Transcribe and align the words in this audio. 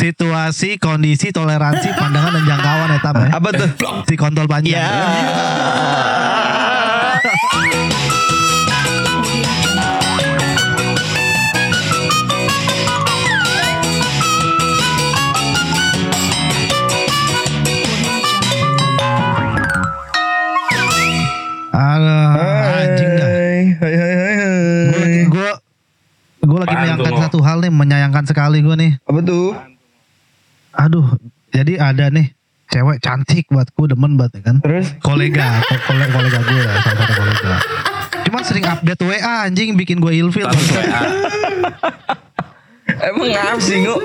situasi, 0.00 0.80
kondisi, 0.80 1.28
toleransi, 1.28 1.92
pandangan 1.92 2.40
dan 2.40 2.44
jangkauan 2.48 2.88
ya 2.88 2.98
ya. 3.04 3.30
Apa 3.36 3.48
tuh? 3.52 3.68
Si 4.08 4.16
kontol 4.16 4.48
panjang. 4.48 4.80
Ya. 4.80 4.88
Anjing 22.80 23.12
dah. 23.20 23.28
Hai 23.84 23.94
hai 24.00 24.14
hai 24.16 24.34
hai. 24.40 24.48
Gue 24.88 25.00
lagi 25.00 25.22
gue 25.28 25.50
gue 26.40 26.58
lagi 26.58 26.72
Apaan 26.72 26.88
menyayangkan 26.88 27.04
tuh, 27.04 27.12
Mo? 27.12 27.20
satu 27.20 27.38
hal 27.44 27.58
nih, 27.60 27.72
menyayangkan 27.72 28.24
sekali 28.24 28.58
gue 28.64 28.74
nih. 28.80 28.92
Apa 29.04 29.20
tuh? 29.20 29.52
Aduh, 30.80 31.04
jadi 31.50 31.76
ada 31.76 32.08
nih 32.08 32.32
cewek 32.66 32.98
cantik 32.98 33.44
buat 33.48 33.68
gue 33.68 33.86
demen 33.86 34.16
banget 34.16 34.40
ya 34.40 34.48
kan. 34.48 34.56
Terus? 34.62 34.96
Kolega, 34.98 35.60
ko- 35.60 35.82
kolega, 35.84 36.08
kolega 36.08 36.38
gue 36.40 36.60
lah, 36.60 36.76
salah 36.80 36.96
satu 36.98 37.12
kolega. 37.14 37.54
Cuman 38.24 38.42
sering 38.42 38.64
update 38.64 39.02
WA 39.02 39.34
anjing 39.44 39.74
bikin 39.74 39.98
gue 39.98 40.12
ilfil. 40.14 40.46
WA. 40.46 41.02
Emang 43.00 43.28
ngap 43.28 43.58
sih 43.58 43.80
ngu? 43.80 43.96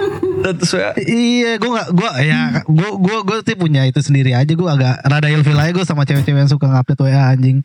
Status 0.42 0.72
WA. 0.74 0.92
Iya, 1.00 1.52
gue 1.58 1.72
gak, 1.72 1.90
gue 1.92 2.10
ya, 2.22 2.42
gue 2.62 2.90
gue 2.96 3.18
gue 3.24 3.38
tuh 3.42 3.56
punya 3.56 3.82
itu 3.84 4.00
sendiri 4.00 4.32
aja. 4.32 4.50
Gue 4.50 4.68
agak 4.68 5.00
rada 5.02 5.28
ilfil 5.28 5.56
aja 5.56 5.72
gue 5.72 5.86
sama 5.86 6.04
cewek-cewek 6.04 6.44
yang 6.44 6.52
suka 6.52 6.68
ngupdate 6.68 7.02
WA 7.02 7.32
anjing. 7.32 7.64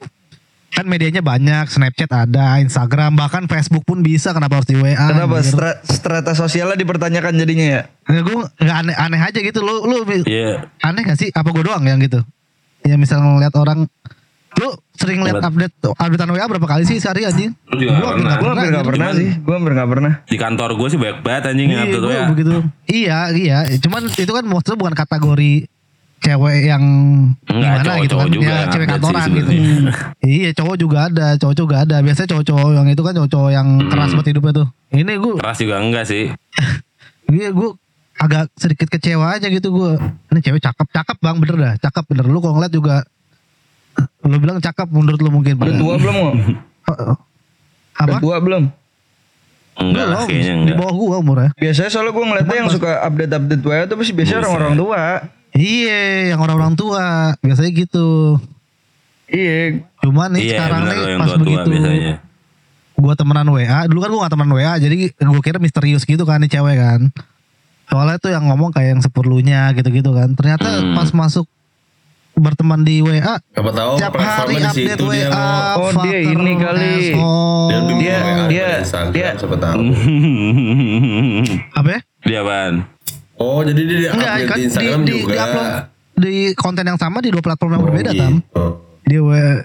Kan 0.71 0.87
medianya 0.87 1.19
banyak, 1.19 1.67
Snapchat 1.67 2.09
ada, 2.09 2.57
Instagram, 2.59 3.15
bahkan 3.15 3.45
Facebook 3.45 3.83
pun 3.83 4.01
bisa. 4.01 4.31
Kenapa 4.31 4.57
harus 4.57 4.67
di 4.67 4.75
WA? 4.75 4.95
Kenapa 4.95 5.39
anjir? 5.39 5.51
stra- 5.51 5.79
strata 5.83 6.33
sosialnya 6.33 6.75
dipertanyakan 6.75 7.35
jadinya 7.35 7.67
ya? 7.67 7.83
Nggak, 8.05 8.23
gue 8.23 8.37
nggak 8.57 8.77
aneh, 8.79 8.95
aneh 8.97 9.21
aja 9.21 9.39
gitu. 9.41 9.59
Lu 9.61 9.83
lu 9.83 9.97
Iya. 10.23 10.71
aneh 10.81 11.03
gak 11.03 11.19
sih? 11.19 11.29
Apa 11.29 11.51
gue 11.51 11.63
doang 11.63 11.83
yang 11.83 11.99
gitu? 11.99 12.23
Ya 12.81 12.95
misalnya 12.95 13.29
ngeliat 13.29 13.55
orang, 13.55 13.85
lu 14.53 14.69
sering 14.95 15.21
lihat 15.21 15.43
update 15.43 15.75
updatean 15.91 16.31
WA 16.31 16.47
berapa 16.47 16.65
kali 16.65 16.85
sih 16.85 16.97
sehari 16.97 17.25
anjing? 17.25 17.51
Lu 17.67 17.77
juga 17.77 17.93
Gua 17.93 18.11
gak 18.15 18.17
pernah. 18.17 18.35
Gue 18.37 18.49
hampir 18.49 18.71
gak 18.71 18.87
pernah 18.87 19.09
sih. 19.13 19.29
Gue 19.37 19.55
hampir 19.55 19.73
gak 19.75 19.91
pernah. 19.91 20.13
Di 20.25 20.37
kantor 20.39 20.71
gue 20.77 20.89
sih 20.89 20.99
banyak 20.99 21.19
banget 21.21 21.43
anjing 21.51 21.67
yang 21.67 21.77
Iya, 21.77 21.87
update 21.89 22.07
WA. 22.07 22.25
begitu. 22.31 22.55
Iya, 22.87 23.19
iya. 23.35 23.59
Cuman 23.77 24.03
itu 24.09 24.31
kan 24.31 24.45
maksudnya 24.45 24.79
bukan 24.79 24.95
kategori 24.95 25.53
cewek 26.21 26.59
yang 26.69 26.85
Enggak, 27.49 27.81
gimana 27.81 27.81
gitu 27.81 27.89
cowok-cowok 28.13 28.21
kan. 28.23 28.35
juga 28.37 28.45
ya, 28.45 28.55
yang 28.55 28.71
cewek 28.71 28.89
kantoran 28.89 29.21
sih 29.21 29.33
gitu. 29.33 29.51
sebenarnya. 29.51 29.93
iya, 30.23 30.51
cowok 30.53 30.77
juga 30.77 30.99
ada, 31.09 31.27
cowok 31.35 31.55
juga 31.57 31.75
ada. 31.81 31.97
Biasanya 31.99 32.29
cowok-cowok 32.29 32.69
yang 32.71 32.87
itu 32.87 33.03
kan 33.03 33.13
cowok-cowok 33.17 33.51
yang 33.51 33.69
keras 33.89 34.11
buat 34.13 34.27
hidupnya 34.27 34.53
tuh. 34.55 34.67
Ini 34.91 35.13
gue, 35.17 35.35
Keras 35.41 35.59
juga 35.59 35.77
enggak 35.81 36.05
sih. 36.05 36.25
iya 37.35 37.49
gue 37.51 37.71
agak 38.15 38.53
sedikit 38.55 38.89
kecewa 38.89 39.27
aja 39.33 39.49
gitu 39.49 39.69
gue. 39.71 39.93
Ini 40.29 40.41
cewek 40.41 40.61
cakep, 40.61 40.87
cakep 40.93 41.17
bang, 41.19 41.37
bener 41.41 41.57
dah, 41.57 41.75
cakep 41.81 42.05
bener. 42.07 42.25
Lu 42.27 42.39
kalau 42.39 42.61
ngeliat 42.61 42.73
juga, 42.73 42.95
lu 44.23 44.37
bilang 44.37 44.61
cakep 44.61 44.87
menurut 44.87 45.19
lu 45.19 45.31
mungkin. 45.33 45.57
Udah 45.57 45.75
tua 45.75 45.95
belum 45.97 46.15
ngu? 46.15 46.31
Apa? 47.97 48.05
Udah 48.07 48.21
tua 48.21 48.37
belum? 48.39 48.65
Enggak 49.81 50.05
lah 50.05 50.17
Belum, 50.21 50.29
kayaknya 50.29 50.53
Di 50.53 50.61
enggak. 50.61 50.77
bawah 50.77 50.93
gua 50.93 51.17
umurnya. 51.17 51.51
Biasanya 51.57 51.89
soalnya 51.89 52.13
gue 52.13 52.25
ngeliatnya 52.29 52.57
yang 52.61 52.69
suka 52.69 52.91
update-update 53.01 53.63
WA 53.65 53.89
tuh 53.89 53.97
pasti 53.97 54.13
biasanya 54.13 54.39
orang-orang 54.45 54.75
tua. 54.77 55.03
Iya, 55.53 56.01
yang 56.31 56.41
orang-orang 56.41 56.75
tua 56.75 57.05
biasanya 57.39 57.71
gitu. 57.73 58.39
Iya. 59.27 59.83
Cuman 60.01 60.29
nih 60.33 60.43
Iya 60.45 60.53
sekarang 60.57 60.81
nih 60.85 60.99
pas 61.17 61.29
tua-tua 61.29 61.41
begitu 61.41 61.69
biasanya. 61.71 62.15
gua 62.95 63.15
temenan 63.15 63.49
WA, 63.49 63.81
dulu 63.87 63.99
kan 63.99 64.11
gua 64.11 64.21
gak 64.25 64.33
temenan 64.33 64.53
WA, 64.53 64.75
jadi 64.77 64.95
gua 65.17 65.41
kira 65.41 65.57
misterius 65.57 66.03
gitu 66.03 66.23
kan 66.23 66.39
nih 66.39 66.51
cewek 66.51 66.77
kan. 66.77 67.01
Soalnya 67.87 68.17
tuh 68.17 68.31
yang 68.31 68.45
ngomong 68.45 68.71
kayak 68.71 68.95
yang 68.95 69.01
sepuluhnya 69.01 69.71
gitu-gitu 69.73 70.11
kan. 70.11 70.31
Ternyata 70.33 70.67
Hmm. 70.81 70.95
pas 70.95 71.11
masuk 71.11 71.47
berteman 72.33 72.81
di 72.81 73.01
WA, 73.01 73.37
Siapa 73.45 73.71
tahu 73.71 73.93
tiap 73.99 74.15
hari 74.15 74.55
update 74.57 74.73
situ 74.97 75.05
dia 75.09 75.27
WA. 75.27 75.35
mau. 75.35 75.83
Oh, 75.83 75.91
dia 76.01 76.19
ini 76.23 76.53
kali. 76.57 76.91
asshole. 77.11 77.67
Dia 77.67 77.79
Dia- 77.79 77.85
WA 77.85 77.99
dia- 77.99 78.15
daripada 78.15 78.79
Instagram 78.79 79.13
dia- 79.13 79.35
siapa 79.37 79.57
tahu. 79.59 79.81
Apa 81.75 81.89
ya? 81.91 82.01
Dia 82.23 82.39
apaan? 82.41 82.75
Oh, 83.41 83.65
jadi 83.65 83.81
dia 83.81 84.11
Enggak, 84.13 84.31
update 84.31 84.45
kan 84.45 84.55
di 84.55 84.61
di, 84.61 84.67
Instagram 84.69 85.01
di, 85.01 85.13
juga. 85.17 85.33
di 85.33 85.39
upload 85.39 85.71
di 86.15 86.35
konten 86.53 86.85
yang 86.85 86.99
sama 87.01 87.19
di 87.19 87.29
dua 87.29 87.41
platform 87.41 87.71
yang 87.73 87.81
Oh, 87.81 87.87
berbeda 87.89 88.11
gitu. 88.13 88.21
tam. 88.21 88.35
Di 89.03 89.17
WA. 89.17 89.65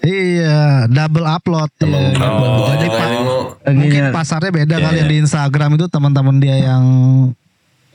Iya, 0.00 0.88
double 0.88 1.26
upload. 1.28 1.68
Emang 1.78 2.04
Iya. 2.08 2.24
buat 2.32 2.50
Oh. 2.50 2.88
kali 2.90 3.16
ngo. 3.20 3.38
Mungkin 3.70 4.02
Lagi 4.02 4.16
pasarnya 4.16 4.48
beda 4.50 4.74
Iya, 4.74 4.82
kali 4.82 4.94
iya. 4.94 5.00
yang 5.04 5.10
di 5.12 5.18
Instagram 5.20 5.70
itu 5.76 5.86
teman-teman 5.86 6.36
dia 6.40 6.56
yang 6.56 6.84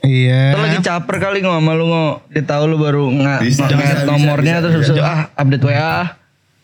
iya. 0.00 0.54
Itu 0.54 0.60
lagi 0.62 0.78
caper 0.80 1.16
kali 1.18 1.42
nggak 1.42 1.56
sama 1.56 1.72
lu 1.74 1.84
nggak 1.84 2.14
dia 2.30 2.42
tahu 2.46 2.62
lu 2.64 2.76
baru 2.78 3.10
nggak 3.10 3.38
nggak 3.42 4.06
nomornya 4.06 4.54
bisa, 4.56 4.64
terus 4.64 4.86
bisa. 4.86 5.02
ah 5.02 5.20
update 5.34 5.64
WA 5.66 5.94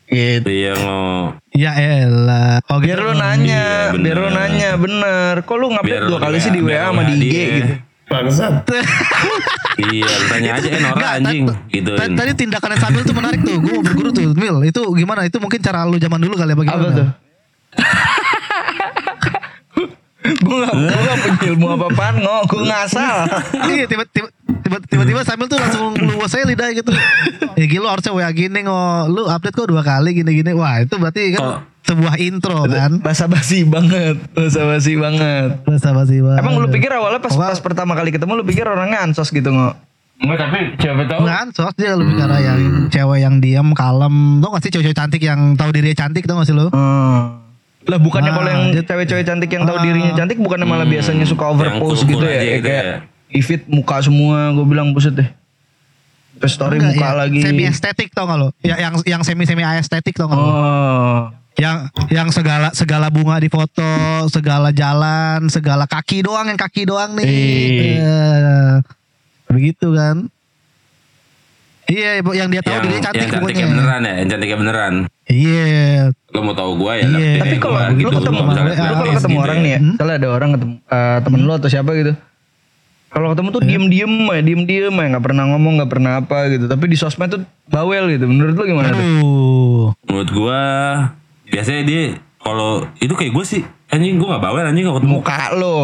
gitu. 0.06 0.48
Iya 0.48 0.72
ngo. 0.78 1.02
Ya 1.50 1.72
elah. 1.74 2.62
Oh, 2.70 2.78
Biar 2.78 2.94
gitu. 2.94 3.02
lu 3.02 3.12
nanya, 3.12 3.64
Iya, 3.82 3.92
bener. 3.92 4.04
biar 4.06 4.16
lu 4.16 4.30
nanya 4.30 4.70
bener. 4.78 5.32
Kok 5.42 5.56
lu 5.58 5.66
ngupdate 5.74 6.06
dua 6.06 6.18
kali 6.22 6.38
sih 6.38 6.52
di 6.54 6.62
WA, 6.62 6.86
sama 6.86 7.02
di 7.02 7.14
IG 7.18 7.34
gitu. 7.58 7.72
Bangsat. 8.12 8.54
Iya, 9.82 10.04
tanya 10.28 10.60
aja 10.60 10.68
eh 10.68 10.78
Nora 10.78 10.94
Nggak, 10.94 11.12
anjing 11.16 11.42
gitu. 11.72 11.90
ta- 11.96 12.12
Tadi 12.12 12.32
tindakannya 12.36 12.76
Samuel 12.76 13.02
tuh 13.02 13.16
menarik 13.16 13.40
tuh. 13.40 13.56
Gue 13.56 13.72
mau 13.72 13.82
berguru 13.82 14.12
tuh, 14.12 14.30
Mil. 14.30 14.62
Itu 14.62 14.84
gimana? 14.92 15.24
Itu 15.24 15.40
mungkin 15.40 15.58
cara 15.58 15.88
lu 15.88 15.96
zaman 15.96 16.20
dulu 16.20 16.36
kali 16.36 16.52
ya 16.52 16.56
bagaimana? 16.56 16.82
Apa 16.84 16.90
tuh? 16.92 17.08
Gue 20.22 20.56
gak, 20.56 20.72
gue 20.72 21.02
gak 21.02 21.18
punya 21.18 21.38
ilmu 21.48 21.66
apa-apaan 21.72 22.14
ngok, 22.18 22.42
gue 22.46 22.62
ngasal. 22.64 23.16
iya, 23.68 23.84
tiba-tiba 23.84 24.28
tiba- 24.62 24.84
tiba-tiba 24.84 25.20
Samuel 25.22 25.46
tuh 25.46 25.58
langsung 25.58 25.84
luas 25.98 26.30
saya 26.30 26.44
lidah 26.44 26.70
gitu. 26.70 26.94
Ya 27.52 27.66
gila 27.66 27.92
harusnya 27.92 28.10
WA 28.10 28.30
gini 28.30 28.62
ngo. 28.62 28.80
Lu 29.08 29.26
update 29.26 29.52
kok 29.52 29.66
dua 29.66 29.82
kali 29.82 30.14
gini-gini. 30.14 30.50
Wah, 30.52 30.78
itu 30.78 30.94
berarti 30.94 31.34
kan 31.34 31.42
Kok- 31.42 31.60
sebuah 31.84 32.14
intro 32.16 32.64
kan. 32.64 32.96
Basa 32.98 33.26
basi 33.26 33.62
banget, 33.62 34.16
basa 34.30 34.62
basi 34.62 34.94
banget. 34.94 35.60
Bahasa 35.62 35.90
basi 35.90 36.16
banget. 36.18 36.38
Emang 36.38 36.54
lu 36.56 36.70
pikir 36.70 36.88
awalnya 36.88 37.18
pas 37.18 37.34
pas 37.34 37.58
pertama 37.58 37.92
kali 37.92 38.08
ketemu 38.08 38.32
lu 38.34 38.44
pikir 38.44 38.64
orangnya 38.64 39.02
ansos 39.02 39.28
gitu 39.28 39.50
ngok? 39.50 39.74
Enggak 40.22 40.38
tapi 40.40 40.58
siapa 40.78 41.02
tahu. 41.04 41.18
Enggak 41.20 41.38
ansos 41.42 41.74
dia 41.74 41.92
lebih 41.92 42.14
karena 42.14 42.38
yang 42.38 42.60
cewek 42.88 43.18
yang 43.18 43.34
diam 43.36 43.68
kalem. 43.74 44.38
Tau 44.38 44.54
gak 44.54 44.62
sih 44.62 44.70
cewek-cewek 44.70 44.94
cantik 44.96 45.18
yang 45.20 45.58
tahu 45.58 45.74
dirinya 45.74 45.98
cantik 45.98 46.22
tau 46.22 46.38
gak 46.38 46.46
sih 46.46 46.54
lu? 46.54 46.70
Hmm. 46.70 47.41
Lah 47.82 47.98
bukannya 47.98 48.30
Ah, 48.30 48.36
kalau 48.36 48.48
yang 48.48 48.64
dia- 48.70 48.84
cewek-cewek 48.84 49.24
cantik 49.24 49.50
yang 49.50 49.64
tahu 49.64 49.76
Ah. 49.76 49.82
dirinya 49.82 50.12
cantik 50.14 50.38
bukannya 50.38 50.64
malah 50.64 50.86
biasanya 50.86 51.26
suka 51.26 51.44
overpose 51.48 52.02
Yang 52.02 52.10
gitu 52.10 52.24
ya, 52.24 52.30
aja 52.30 52.38
ya 52.40 52.52
gitu 52.52 52.64
kayak 52.64 52.84
ya. 52.84 53.40
feed 53.40 53.62
muka 53.66 53.96
semua 53.98 54.38
gue 54.52 54.64
bilang 54.64 54.90
buset 54.90 55.12
deh. 55.12 55.28
Terus 56.34 56.52
story 56.52 56.76
Enggak, 56.76 56.94
muka 56.94 57.06
ya, 57.06 57.14
lagi. 57.16 57.40
Semi 57.40 57.62
estetik 57.64 58.08
tau 58.10 58.24
gak 58.24 58.34
lo? 58.36 58.48
Ya, 58.60 58.74
yang 58.76 58.94
yang 59.04 59.22
semi 59.22 59.44
semi 59.44 59.62
estetik 59.62 60.14
tau 60.14 60.26
gak 60.26 60.34
lo? 60.34 60.42
Oh. 60.44 61.20
Yang 61.52 61.76
yang 62.08 62.28
segala 62.30 62.72
segala 62.72 63.06
bunga 63.08 63.36
di 63.36 63.46
foto, 63.46 63.84
segala 64.26 64.72
jalan, 64.72 65.46
segala 65.46 65.84
kaki 65.84 66.24
doang 66.24 66.48
yang 66.48 66.56
kaki 66.56 66.82
doang 66.82 67.12
nih. 67.12 67.26
Ih. 67.26 67.98
Eh, 68.00 68.74
begitu 69.46 69.92
kan? 69.92 70.26
Iya, 71.92 72.10
yang 72.24 72.48
dia 72.48 72.60
tahu 72.60 72.72
Yang, 72.72 72.82
dirinya 72.82 73.02
cantik 73.02 73.20
yang 73.20 73.30
cantiknya 73.30 73.42
pokoknya. 73.60 73.66
beneran 73.68 74.00
ya, 74.00 74.12
yang 74.14 74.28
cantiknya 74.28 74.58
beneran. 74.58 74.94
Iya. 75.26 75.64
Lo 76.26 76.38
mau 76.40 76.54
tahu 76.54 76.70
gua 76.74 76.92
ya? 76.94 77.04
Iya. 77.04 77.12
dapet 77.12 77.36
Tapi 77.38 77.56
kalau 77.58 77.76
gua 77.76 77.86
gitu, 77.92 78.08
ketemu 78.10 78.32
gua 78.34 78.46
misalkan 78.48 78.64
WA, 78.64 78.72
lu 78.72 78.94
kalau 78.94 79.12
ketemu 79.12 79.28
gitu 79.30 79.42
orang 79.42 79.54
ya. 79.54 79.62
nih 79.62 79.70
ya, 79.70 79.78
Hmm? 79.78 79.90
misalnya 79.92 80.14
ada 80.14 80.28
orang 80.30 80.50
ketemu 80.50 80.74
eh, 80.88 81.18
temen 81.20 81.40
lu 81.40 81.52
atau 81.52 81.68
siapa 81.68 81.90
gitu. 81.92 82.12
Kalau 83.12 83.28
ketemu 83.28 83.48
tuh 83.50 83.60
diem-diem 83.62 84.12
aja, 84.26 84.40
diem-diem 84.40 84.88
aja, 84.90 85.08
nggak 85.10 85.24
pernah 85.26 85.44
ngomong, 85.46 85.72
nggak 85.76 85.90
pernah 85.90 86.12
apa 86.18 86.38
gitu. 86.48 86.64
Tapi 86.64 86.84
di 86.86 86.96
sosmed 86.96 87.28
tuh 87.28 87.40
bawel 87.66 88.08
gitu. 88.08 88.24
Menurut 88.24 88.56
lu 88.56 88.64
gimana 88.64 88.88
tuh? 88.88 89.04
Menurut 90.02 90.30
gua 90.32 90.60
biasanya 91.44 91.82
dia 91.82 92.02
kalau 92.38 92.88
itu 92.96 93.12
kayak 93.12 93.30
gue 93.30 93.44
sih 93.44 93.60
anjing 93.86 94.16
gua 94.16 94.34
gak 94.34 94.42
bawel 94.42 94.64
anjing 94.64 94.82
kalau 94.82 94.96
ketemu 94.98 95.12
Muka 95.14 95.40
lo. 95.52 95.78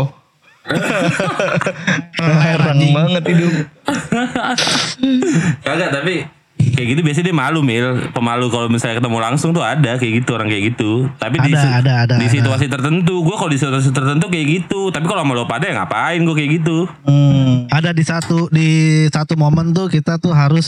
Heran 2.19 2.79
banget 2.91 3.23
hidup. 3.27 3.53
Kagak 5.65 5.91
tapi 5.93 6.15
kayak 6.59 6.87
gitu 6.89 7.01
biasanya 7.01 7.25
dia 7.25 7.37
malu 7.37 7.61
mil 7.61 7.87
pemalu 8.11 8.47
kalau 8.49 8.67
misalnya 8.67 8.99
ketemu 8.99 9.19
langsung 9.21 9.51
tuh 9.51 9.63
ada 9.63 9.95
kayak 9.95 10.23
gitu 10.23 10.31
orang 10.33 10.47
kayak 10.47 10.65
gitu 10.69 11.07
tapi 11.17 11.39
di, 11.41 11.51
Ada, 11.51 11.57
si- 11.57 11.71
ada, 11.73 11.93
ada, 12.01 12.15
di 12.17 12.27
ada. 12.27 12.35
situasi 12.35 12.67
tertentu 12.67 13.15
gue 13.21 13.31
kalau 13.33 13.47
di 13.47 13.57
situasi 13.57 13.91
tertentu 13.91 14.27
kayak 14.27 14.47
gitu 14.49 14.91
tapi 14.91 15.07
kalau 15.07 15.23
sama 15.23 15.33
lo 15.33 15.45
pada 15.45 15.65
ya 15.65 15.75
ngapain 15.77 16.19
gue 16.21 16.35
kayak 16.35 16.51
gitu 16.57 16.87
Hmm. 17.01 17.67
Ada 17.69 17.91
di 17.91 18.03
satu 18.03 18.49
di 18.49 18.69
satu 19.07 19.35
momen 19.35 19.71
tuh 19.71 19.87
kita 19.87 20.17
tuh 20.17 20.33
harus 20.33 20.67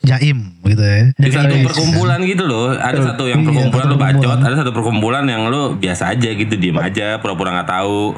jaim 0.00 0.56
gitu 0.62 0.80
ya. 0.80 1.10
di 1.12 1.28
satu 1.28 1.50
face. 1.50 1.66
perkumpulan 1.66 2.18
gitu 2.22 2.44
loh 2.44 2.70
ada 2.72 2.98
satu 3.02 3.24
yang 3.26 3.40
Iya, 3.40 3.46
perkumpulan 3.46 3.82
satu 3.82 3.90
lo 3.90 3.96
bacot 3.96 4.12
perkumpulan. 4.16 4.38
ada 4.42 4.54
satu 4.56 4.70
perkumpulan 4.72 5.24
yang 5.26 5.42
lo 5.46 5.62
biasa 5.74 6.02
aja 6.08 6.28
gitu 6.30 6.54
diem 6.54 6.76
aja 6.76 7.18
pura-pura 7.18 7.52
nggak 7.52 7.70
tahu 7.70 8.16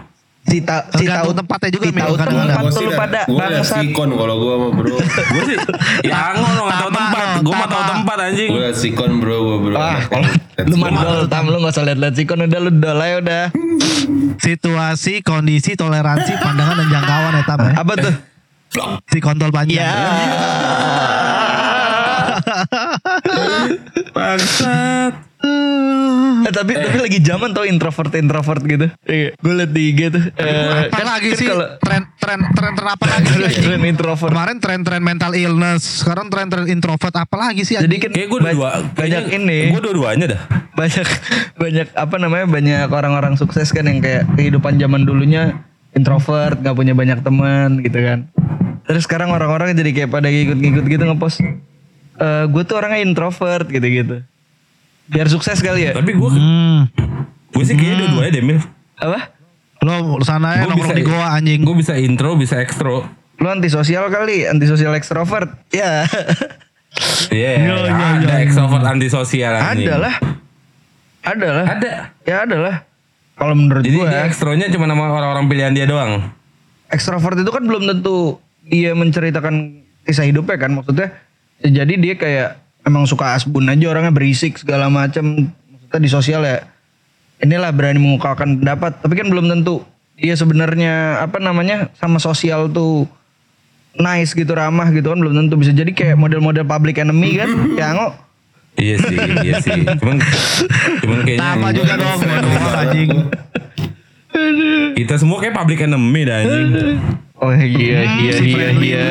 Si 0.48 0.64
ta, 0.64 0.80
si 0.96 1.04
Tergantung 1.04 1.12
tahu 1.12 1.30
tempatnya 1.36 1.68
juga, 1.68 1.86
tahu 1.92 2.14
Kadang-kadang. 2.16 2.48
tempat 2.48 2.72
sih 2.72 2.84
lu 2.84 2.92
pada 2.96 3.20
Gua 3.28 3.44
liat 3.46 3.66
sikon 3.68 4.08
kalau 4.16 4.36
gua 4.40 4.54
mah 4.56 4.70
bro. 4.72 4.96
Gue 5.36 5.42
sih 5.44 5.56
ya 6.02 6.16
angon 6.32 6.52
lo 6.56 6.62
gak 6.64 6.72
tau 6.72 6.88
Tama 6.88 6.96
tempat. 6.96 7.26
Gue 7.44 7.52
mah 7.52 7.68
tau 7.68 7.76
tama. 7.78 7.90
tempat 7.92 8.16
anjing. 8.24 8.48
Gua 8.48 8.60
liat 8.64 8.76
sikon 8.76 9.10
bro 9.20 9.36
gua 9.38 9.56
bro. 9.60 9.74
Ah, 9.76 9.98
kalau 10.02 10.28
lu 10.64 10.74
mandol 10.74 11.18
tam 11.28 11.44
lu 11.46 11.56
gak 11.60 11.70
usah 11.70 11.84
liat-liat 11.84 12.14
sikon 12.16 12.38
udah 12.42 12.60
lu 12.60 12.70
dol 12.72 12.96
aja 12.98 13.16
udah. 13.20 13.44
Situasi, 14.38 15.20
kondisi, 15.20 15.76
toleransi, 15.76 16.32
pandangan 16.38 16.80
dan 16.80 16.88
jangkauan 16.88 17.32
ya 17.34 17.42
Tam 17.44 17.58
ya. 17.60 17.72
Apa 17.76 17.92
tuh? 17.94 18.14
Si 19.06 19.18
kontol 19.20 19.50
panjang. 19.50 19.76
Ya. 19.78 19.92
Bangsat. 24.10 25.27
Eh, 26.58 26.60
tapi 26.60 26.72
tapi 26.74 26.98
lagi 26.98 27.18
zaman 27.20 27.48
tau 27.50 27.62
introvert 27.62 28.10
introvert 28.12 28.58
gitu. 28.60 28.86
Iya, 29.04 29.30
gue 29.32 29.52
liat 29.54 29.70
di 29.70 29.82
IG 29.88 30.00
tuh. 30.10 30.22
Eh, 30.34 30.90
Apa 30.90 31.04
lagi 31.06 31.28
kan 31.30 31.38
sih? 31.38 31.46
kalau 31.46 31.66
Tren 31.78 32.02
tren 32.18 32.40
tren 32.50 32.72
tren 32.74 32.88
apa 32.90 33.04
lagi 33.06 33.28
sih? 33.48 33.62
tren 33.62 33.80
introvert. 33.80 34.30
Kemarin 34.30 34.56
tren-tren 34.58 35.00
mental 35.00 35.32
illness, 35.32 36.02
sekarang 36.02 36.26
tren-tren 36.26 36.66
introvert 36.66 37.14
apa 37.14 37.36
lagi 37.38 37.62
sih? 37.62 37.74
Jadi 37.74 37.96
kan 37.96 38.10
Kayak 38.10 38.28
gue 38.28 38.40
dua. 38.42 38.70
banyak 38.90 39.24
ini. 39.32 39.58
Gue 39.70 39.80
dua-duanya 39.80 40.26
dah. 40.28 40.42
banyak 40.74 41.06
banyak 41.56 41.88
apa 41.92 42.16
namanya 42.16 42.46
banyak 42.46 42.86
orang-orang 42.88 43.34
sukses 43.34 43.70
kan 43.70 43.82
yang 43.82 43.98
kayak 43.98 44.26
kehidupan 44.34 44.78
zaman 44.78 45.02
dulunya 45.02 45.58
introvert 45.90 46.54
nggak 46.56 46.70
punya 46.72 46.94
banyak 46.94 47.18
teman 47.18 47.82
gitu 47.82 47.98
kan 47.98 48.30
terus 48.86 49.02
sekarang 49.02 49.28
orang-orang 49.28 49.74
jadi 49.74 49.90
kayak 49.92 50.08
pada 50.08 50.28
ngikut-ngikut 50.28 50.84
gitu 50.86 51.02
ngepost 51.02 51.42
eh 51.42 52.44
gue 52.46 52.62
tuh 52.62 52.78
orangnya 52.78 53.02
introvert 53.02 53.66
gitu-gitu 53.66 54.22
biar 55.08 55.26
sukses 55.26 55.58
kali 55.58 55.88
ya 55.88 55.92
Tapi 55.92 56.12
gue 56.12 56.30
Hmm. 56.30 56.86
gue 57.50 57.62
sih 57.62 57.74
kayaknya 57.74 57.96
dua-duanya 58.06 58.30
deh 58.30 58.44
Mil. 58.44 58.58
apa 58.94 59.20
Lo 59.78 59.94
sana 60.20 60.54
ya 60.54 60.62
Gue 60.62 60.74
nongkrong 60.74 60.94
di 60.94 61.02
goa 61.02 61.26
anjing. 61.32 61.60
Gue 61.62 61.76
bisa 61.76 61.94
intro, 61.94 62.34
bisa 62.34 62.58
ekstro. 62.58 63.06
lu 63.36 63.46
antisosial 63.46 64.08
kali 64.08 64.44
antisosial 64.44 64.92
ekstrovert 64.92 65.46
ya 65.68 66.02
Iya, 67.30 67.50
Iya, 67.54 67.74
iya, 67.86 68.06
ada 68.18 68.36
ekstrovert 68.40 68.82
antisosial 68.82 69.54
anjing. 69.54 69.86
ada 69.86 69.94
lah 70.00 70.14
ada 71.20 71.48
lah 71.52 71.66
Ada. 71.68 71.92
ya 72.22 72.36
ada 72.42 72.56
lah 72.58 72.76
kalau 73.34 73.54
menurut 73.54 73.80
Jadi 73.80 73.94
gue 73.94 74.04
dia 74.04 74.24
ekstronya 74.24 74.66
cuma 74.68 74.84
nama 74.84 75.06
orang-orang 75.06 75.46
pilihan 75.46 75.70
dia 75.70 75.84
doang. 75.84 76.26
ekstrovert 76.88 77.36
itu 77.36 77.46
kan 77.46 77.62
belum 77.62 77.86
tentu 77.86 78.40
dia 78.64 78.90
menceritakan 78.92 79.54
kisah 80.02 80.24
hidupnya 80.24 80.56
kan 80.56 80.72
maksudnya 80.72 81.14
ya 81.58 81.78
jadi 81.78 81.94
dia 81.94 82.14
kayak 82.14 82.48
emang 82.88 83.04
suka 83.04 83.36
asbun 83.36 83.68
aja 83.68 83.92
orangnya 83.92 84.10
berisik 84.10 84.56
segala 84.56 84.88
macam 84.88 85.52
maksudnya 85.68 86.00
di 86.00 86.10
sosial 86.10 86.40
ya 86.42 86.64
inilah 87.38 87.70
berani 87.70 88.00
mengungkapkan 88.00 88.58
pendapat 88.58 88.98
tapi 88.98 89.14
kan 89.14 89.28
belum 89.28 89.46
tentu 89.46 89.84
dia 90.16 90.34
sebenarnya 90.34 91.22
apa 91.22 91.38
namanya 91.38 91.92
sama 91.94 92.18
sosial 92.18 92.66
tuh 92.66 93.06
nice 93.94 94.32
gitu 94.32 94.50
ramah 94.50 94.90
gitu 94.90 95.12
kan 95.12 95.20
belum 95.20 95.36
tentu 95.36 95.54
bisa 95.54 95.70
jadi 95.70 95.92
kayak 95.92 96.16
model-model 96.16 96.64
public 96.64 96.98
enemy 96.98 97.36
kan 97.36 97.50
ya 97.76 97.92
Anggo 97.92 98.10
Iya 98.78 98.94
sih, 98.94 99.18
iya 99.42 99.58
sih. 99.58 99.82
Cuman 99.98 100.22
cuman 101.02 101.18
kayaknya 101.26 101.50
Sama 101.50 101.68
juga 101.74 101.98
dong, 101.98 102.18
anjing. 102.78 103.10
kita 104.94 105.18
semua 105.18 105.42
kayak 105.42 105.50
public 105.50 105.82
enemy 105.82 106.22
dah 106.22 106.46
anjing. 106.46 106.68
oh 107.42 107.50
iya 107.58 108.00
iya 108.22 108.32
Si 108.38 108.54
iya 108.54 108.68
iya. 108.70 109.06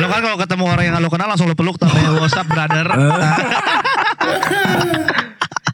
Lo 0.00 0.06
kan 0.08 0.20
kalau 0.20 0.36
ketemu 0.36 0.64
orang 0.66 0.82
yang 0.82 0.94
gak 0.96 1.04
lo 1.04 1.10
kenal 1.10 1.28
langsung 1.28 1.44
lo 1.44 1.54
peluk 1.54 1.76
tapi 1.76 1.92
WhatsApp 2.16 2.48
brother. 2.48 2.86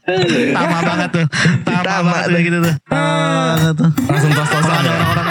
Tama 0.07 0.79
banget 0.83 1.11
tuh. 1.13 1.27
Tama, 1.63 1.83
Tama 1.83 2.03
banget 2.05 2.23
tuh. 2.23 2.33
tuh 2.33 2.41
gitu 2.43 2.59
tuh. 2.61 2.75
Tama 2.87 3.69
tuh. 3.75 3.89
Langsung 4.07 4.31
Kalau 4.31 4.45
tos-tosan 4.45 4.71
ada 4.73 4.87
ya. 4.87 4.95
orang-orang 4.95 5.27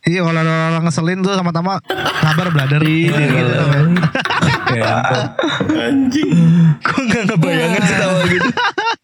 Iya 0.00 0.20
kalau 0.24 0.40
ada 0.40 0.52
orang 0.72 0.82
ngeselin 0.82 1.18
tuh 1.20 1.32
sama 1.36 1.50
Tama 1.52 1.72
Sabar 2.20 2.46
brother 2.48 2.80
Iya 2.80 3.16
gitu 3.20 3.52
ya. 3.52 3.82
Kayak 4.64 4.96
Anjing. 5.68 6.30
gue 6.80 7.02
nggak 7.04 7.22
ngebayangin 7.26 7.82
setawa 7.84 8.20
gitu 8.24 8.48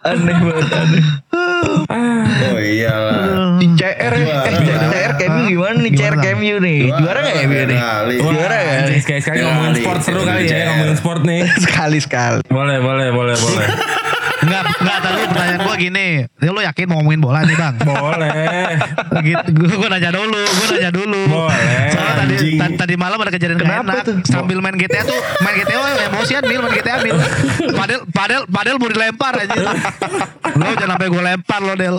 aneh 0.07 0.37
banget 0.39 0.71
aneh 0.73 1.05
Oh 2.37 2.59
iyalah. 2.61 3.57
Di 3.61 3.67
CR 3.77 4.13
ya, 4.19 4.37
eh 4.45 4.55
Juara. 4.61 4.89
CR 4.91 5.13
KMU 5.17 5.43
gimana 5.49 5.77
nih 5.81 5.93
CR? 5.95 6.15
KMU 6.21 6.57
nih? 6.61 6.81
Juara 6.91 7.19
gak 7.23 7.35
ya 7.37 7.47
nih? 7.47 7.79
Juara 8.21 8.57
ya? 8.57 8.77
Sekali-sekali 9.01 9.37
ngomongin 9.45 9.75
sport 9.81 10.01
seru 10.03 10.21
kali 10.25 10.43
ya, 10.49 10.65
ngomongin 10.73 10.97
sport 10.97 11.21
nih. 11.25 11.43
Sekali 11.61 11.99
sekali. 12.03 12.43
Boleh, 12.49 12.79
boleh, 12.83 13.09
boleh, 13.13 13.37
boleh. 13.37 13.69
Enggak 14.37 14.63
Enggak 14.77 14.99
tadi 15.01 15.21
pertanyaan 15.25 15.61
gue 15.61 15.75
gini 15.79 16.07
ya, 16.37 16.51
Lo 16.51 16.61
yakin 16.61 16.85
mau 16.87 16.97
ngomongin 17.01 17.21
bola 17.21 17.41
nih 17.43 17.55
bang 17.55 17.75
Boleh. 17.81 18.31
gitu 19.25 19.49
gue 19.57 19.89
nanya 19.89 20.11
dulu 20.11 20.37
gue 20.37 20.67
nanya 20.71 20.91
dulu 20.91 21.21
Boleh. 21.27 21.89
soalnya 21.89 22.15
tadi, 22.17 22.35
Anjing. 22.37 22.77
tadi 22.77 22.95
malam 22.95 23.17
ada 23.17 23.31
kejadian 23.31 23.59
Kenapa 23.59 23.83
enak 23.83 23.97
tuh? 24.03 24.17
sambil 24.25 24.59
main 24.61 24.75
GTA 24.75 25.03
tuh 25.03 25.21
main 25.41 25.55
GTA 25.55 25.77
oh, 25.77 25.89
emosian 26.07 26.43
mil 26.43 26.61
main 26.61 26.73
GTA 26.73 26.97
mil 27.01 27.17
padel 27.73 28.01
padel 28.09 28.43
padel 28.47 28.77
mau 28.77 28.89
dilempar 28.89 29.33
aja 29.37 29.57
lo 30.53 30.65
jangan 30.71 30.89
sampai 30.93 31.09
gue 31.09 31.23
lempar 31.23 31.61
lo 31.61 31.75
del 31.75 31.97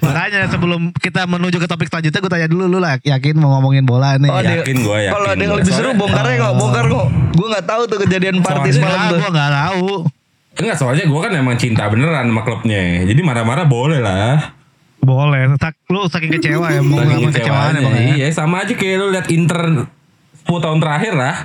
makanya 0.00 0.46
sebelum 0.46 0.92
kita 0.94 1.24
menuju 1.24 1.56
ke 1.56 1.66
topik 1.66 1.86
selanjutnya 1.86 2.18
gue 2.18 2.30
tanya 2.30 2.46
dulu 2.46 2.64
lu 2.66 2.78
lah 2.78 2.96
yakin 2.98 3.34
mau 3.34 3.56
ngomongin 3.56 3.82
bola 3.82 4.14
nih 4.14 4.28
Oh, 4.28 4.38
Yakin 4.38 4.76
gua, 4.80 4.96
yakin 4.98 5.12
Kalau 5.12 5.28
ada 5.28 5.38
yang 5.38 5.52
lebih 5.54 5.72
seru 5.72 5.90
bongkarnya 5.92 6.34
kok, 6.36 6.52
bongkar 6.54 6.84
kok. 6.86 7.06
Gue 7.32 7.46
nggak 7.48 7.64
tahu 7.64 7.82
tuh 7.84 7.98
kejadian 8.00 8.36
party 8.38 8.52
Soalnya- 8.68 8.74
semalam 8.76 8.98
tuh. 9.06 9.18
gue 9.18 9.30
nggak 9.30 9.52
tahu 9.54 9.86
Enggak, 10.52 10.76
soalnya 10.76 11.04
gue 11.04 11.20
kan 11.20 11.32
emang 11.32 11.56
cinta 11.56 11.82
beneran 11.86 12.26
sama 12.26 12.42
klubnya. 12.42 12.80
Jadi 13.02 13.20
marah-marah 13.20 13.64
boleh 13.64 13.98
lah. 13.98 14.52
boleh 15.00 15.56
tak 15.56 15.80
lu 15.86 16.04
saking 16.04 16.28
kecewa 16.30 16.68
ya 16.68 16.80
mau 16.80 17.00
Saking 17.00 17.32
kecewaan 17.32 17.72
emang 17.74 17.94
ya 17.94 18.04
Iya, 18.18 18.26
sama 18.30 18.60
aja 18.60 18.72
kayak 18.72 18.96
lu 18.96 19.06
liat 19.08 19.26
Inter 19.28 19.88
10 20.38 20.60
tahun 20.60 20.78
terakhir 20.78 21.12
lah. 21.14 21.36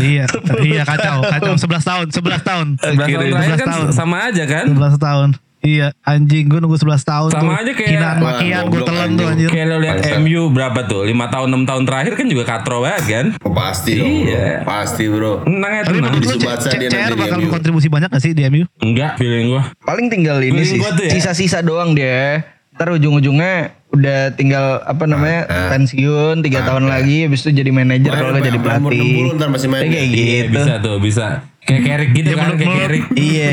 iya 0.00 0.24
iya 0.62 0.82
kacau 0.82 1.20
kacau 1.20 1.52
11 1.52 1.68
tahun 1.82 2.06
11 2.08 2.16
tahun 2.40 2.66
11 2.80 2.96
tahun 2.96 2.96
terakhir 2.96 3.18
11 3.28 3.60
kan 3.60 3.68
tahun. 3.68 3.86
sama 3.90 4.16
aja 4.24 4.44
kan. 4.46 4.66
11 4.70 4.96
tahun 4.98 5.28
Iya 5.64 5.96
anjing 5.98 6.44
gue 6.44 6.60
nunggu 6.60 6.76
11 6.76 7.00
tahun 7.02 7.30
Sama 7.32 7.40
tuh. 7.40 7.52
aja 7.56 7.72
kayak- 7.72 7.96
Wah, 7.96 8.14
makian 8.36 8.62
gue 8.68 8.82
telan 8.84 9.08
tuh 9.10 9.26
anjir 9.26 9.48
Kayak 9.48 9.66
liat 9.74 9.96
Bangsat. 9.96 10.20
MU 10.20 10.42
berapa 10.48 10.80
tuh? 10.84 11.02
5 11.02 11.26
tahun 11.26 11.48
6 11.50 11.64
tahun 11.64 11.82
terakhir 11.84 12.12
kan 12.14 12.26
juga 12.28 12.44
katro 12.44 12.76
banget 12.78 13.04
kan. 13.06 13.26
Oh, 13.40 13.50
pasti 13.50 13.90
dong. 13.96 14.12
Iya. 14.28 14.44
bro. 14.60 14.68
Pasti 14.68 15.04
bro. 15.08 15.32
Tenang 15.40 15.72
ya 15.72 15.82
Tapi 15.82 15.96
menurut 15.98 16.20
lu 16.22 16.36
dia 16.36 16.54
CR 16.60 17.12
bakal 17.16 17.38
kontribusi 17.48 17.88
banyak 17.88 18.08
gak 18.08 18.20
sih 18.20 18.32
di 18.32 18.44
MU? 18.44 18.68
Enggak, 18.78 19.16
feeling 19.16 19.48
gue. 19.48 19.62
Paling 19.80 20.06
tinggal 20.06 20.36
ini 20.38 20.52
Feeling 20.54 20.84
sih, 20.84 21.00
ya. 21.00 21.10
sisa-sisa 21.10 21.58
doang 21.60 21.96
dia. 21.96 22.44
Ntar 22.74 22.90
ujung-ujungnya 22.92 23.54
udah 23.88 24.34
tinggal 24.34 24.82
apa 24.82 25.06
namanya 25.06 25.46
Ah, 25.46 25.54
ah. 25.54 25.68
pensiun 25.70 26.42
tiga 26.42 26.66
tahun 26.66 26.90
lagi, 26.90 27.24
habis 27.24 27.40
itu 27.40 27.54
jadi 27.54 27.70
manajer 27.70 28.10
kalau 28.10 28.34
jadi 28.36 28.58
umur 28.58 28.90
pelatih. 28.90 29.30
60 29.30 29.38
ntar 29.38 29.48
masih 29.48 29.68
main 29.70 29.80
Ya, 29.80 29.88
kayak 29.88 30.06
dia. 30.10 30.18
Iya, 30.18 30.26
gitu. 30.42 30.50
bisa 30.52 30.72
tuh, 30.82 30.96
bisa. 30.98 31.26
Kayak 31.64 31.82
Kerik 31.82 32.10
gitu 32.12 32.26
Ya, 32.26 32.36
kan, 32.36 32.48
kayak 32.54 32.76
Kerik. 32.78 33.04
Iya, 33.14 33.52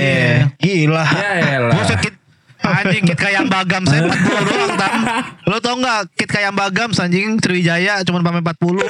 gila. 0.56 1.06
Ya 1.08 1.32
elah. 1.58 1.74
Buset 1.74 2.00
kit 2.00 2.16
Anjing 2.62 3.04
kit 3.04 3.18
kayak 3.18 3.48
bagam 3.48 3.82
saya 3.84 4.06
40 4.06 4.14
doang 4.48 4.74
tam 4.76 4.94
Lo 5.44 5.58
tau 5.58 5.74
gak 5.76 6.14
kit 6.14 6.30
kayak 6.30 6.54
bagam 6.54 6.94
anjing 6.94 7.34
Sriwijaya 7.36 8.06
cuma 8.06 8.22
pamer 8.22 8.46
40 8.46 8.86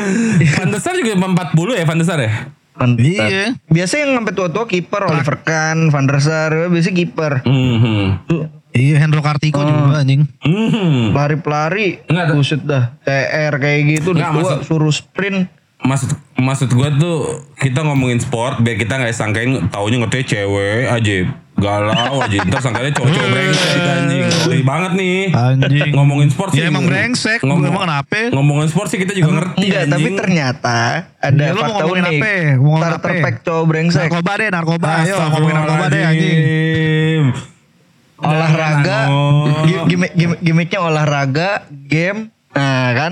Van 0.52 0.68
der 0.68 0.80
Sar 0.80 0.94
juga 0.94 1.16
40 1.16 1.40
ya 1.72 1.86
Van 1.86 1.96
der 1.96 2.04
Sar 2.04 2.20
ya? 2.20 2.52
Iya. 2.98 3.56
Biasanya 3.66 4.02
yang 4.04 4.14
sampai 4.18 4.34
tua-tua 4.34 4.66
kiper 4.66 5.06
Oliver 5.06 5.38
Kahn, 5.40 5.88
Van 5.88 6.04
der 6.04 6.18
Sar, 6.18 6.52
biasanya 6.68 6.96
kiper. 6.98 7.34
Mhm. 7.44 8.06
Iya 8.72 8.96
Hendro 8.98 9.22
Kartiko 9.22 9.62
juga 9.62 10.00
anjing 10.00 10.26
Mhm. 10.42 11.12
Lari-pelari, 11.12 12.02
Enggak, 12.06 12.26
tuh. 12.28 12.36
buset 12.36 12.62
dah. 12.62 12.96
TR 13.02 13.54
kayak 13.54 13.82
gitu, 13.88 14.12
tua, 14.12 14.32
maksud- 14.32 14.64
suruh 14.64 14.90
sprint. 14.90 15.46
Maksud 15.82 16.10
maksud 16.36 16.70
gue 16.70 16.90
tuh 16.96 17.18
kita 17.56 17.82
ngomongin 17.82 18.18
sport 18.18 18.62
biar 18.62 18.76
kita 18.76 18.98
nggak 18.98 19.12
sangkain 19.12 19.66
taunya 19.68 19.98
ngerti 19.98 20.26
cewek 20.28 20.86
aja. 20.86 21.26
Galau 21.52 22.22
aja. 22.22 22.38
Ntar 22.42 22.58
sangkanya 22.60 22.90
cowok-cowok 22.92 23.28
brengsek 23.28 23.82
anjing. 23.84 24.22
Ngeri 24.26 24.62
banget 24.64 24.92
nih. 24.96 25.20
Anjing. 25.30 25.92
Ngomongin 25.92 26.30
sport 26.30 26.50
sih. 26.52 26.60
Ya 26.60 26.70
emang 26.70 26.86
brengsek. 26.86 27.40
Gue 27.40 27.50
emang 27.50 27.82
kenapa? 27.82 28.30
ngomongin 28.30 28.68
sport 28.68 28.88
sih 28.88 28.98
kita 28.98 29.14
juga 29.14 29.30
ngerti 29.36 29.62
Enggak, 29.64 29.84
tapi 29.88 30.02
anjing. 30.02 30.16
ternyata 30.18 30.78
ada 31.16 31.44
Ya, 31.44 31.54
fakta 31.54 31.84
unik. 31.84 32.04
apa? 32.18 33.10
pack 33.20 33.36
cowok 33.42 33.66
brengsek. 33.68 34.08
Narkoba 34.08 34.32
deh 34.38 34.50
narkoba. 34.50 34.88
Ayo 35.02 35.16
ngomongin 35.20 35.56
narkoba 35.56 35.86
deh 35.88 36.02
anjing. 36.04 37.24
Olahraga 38.18 39.00
gi- 39.66 39.84
gimmick, 39.88 40.14
gimmick, 40.14 40.40
gimmicknya 40.40 40.80
olahraga 40.80 41.50
game. 41.70 42.30
Nah 42.52 42.90
kan 42.92 43.12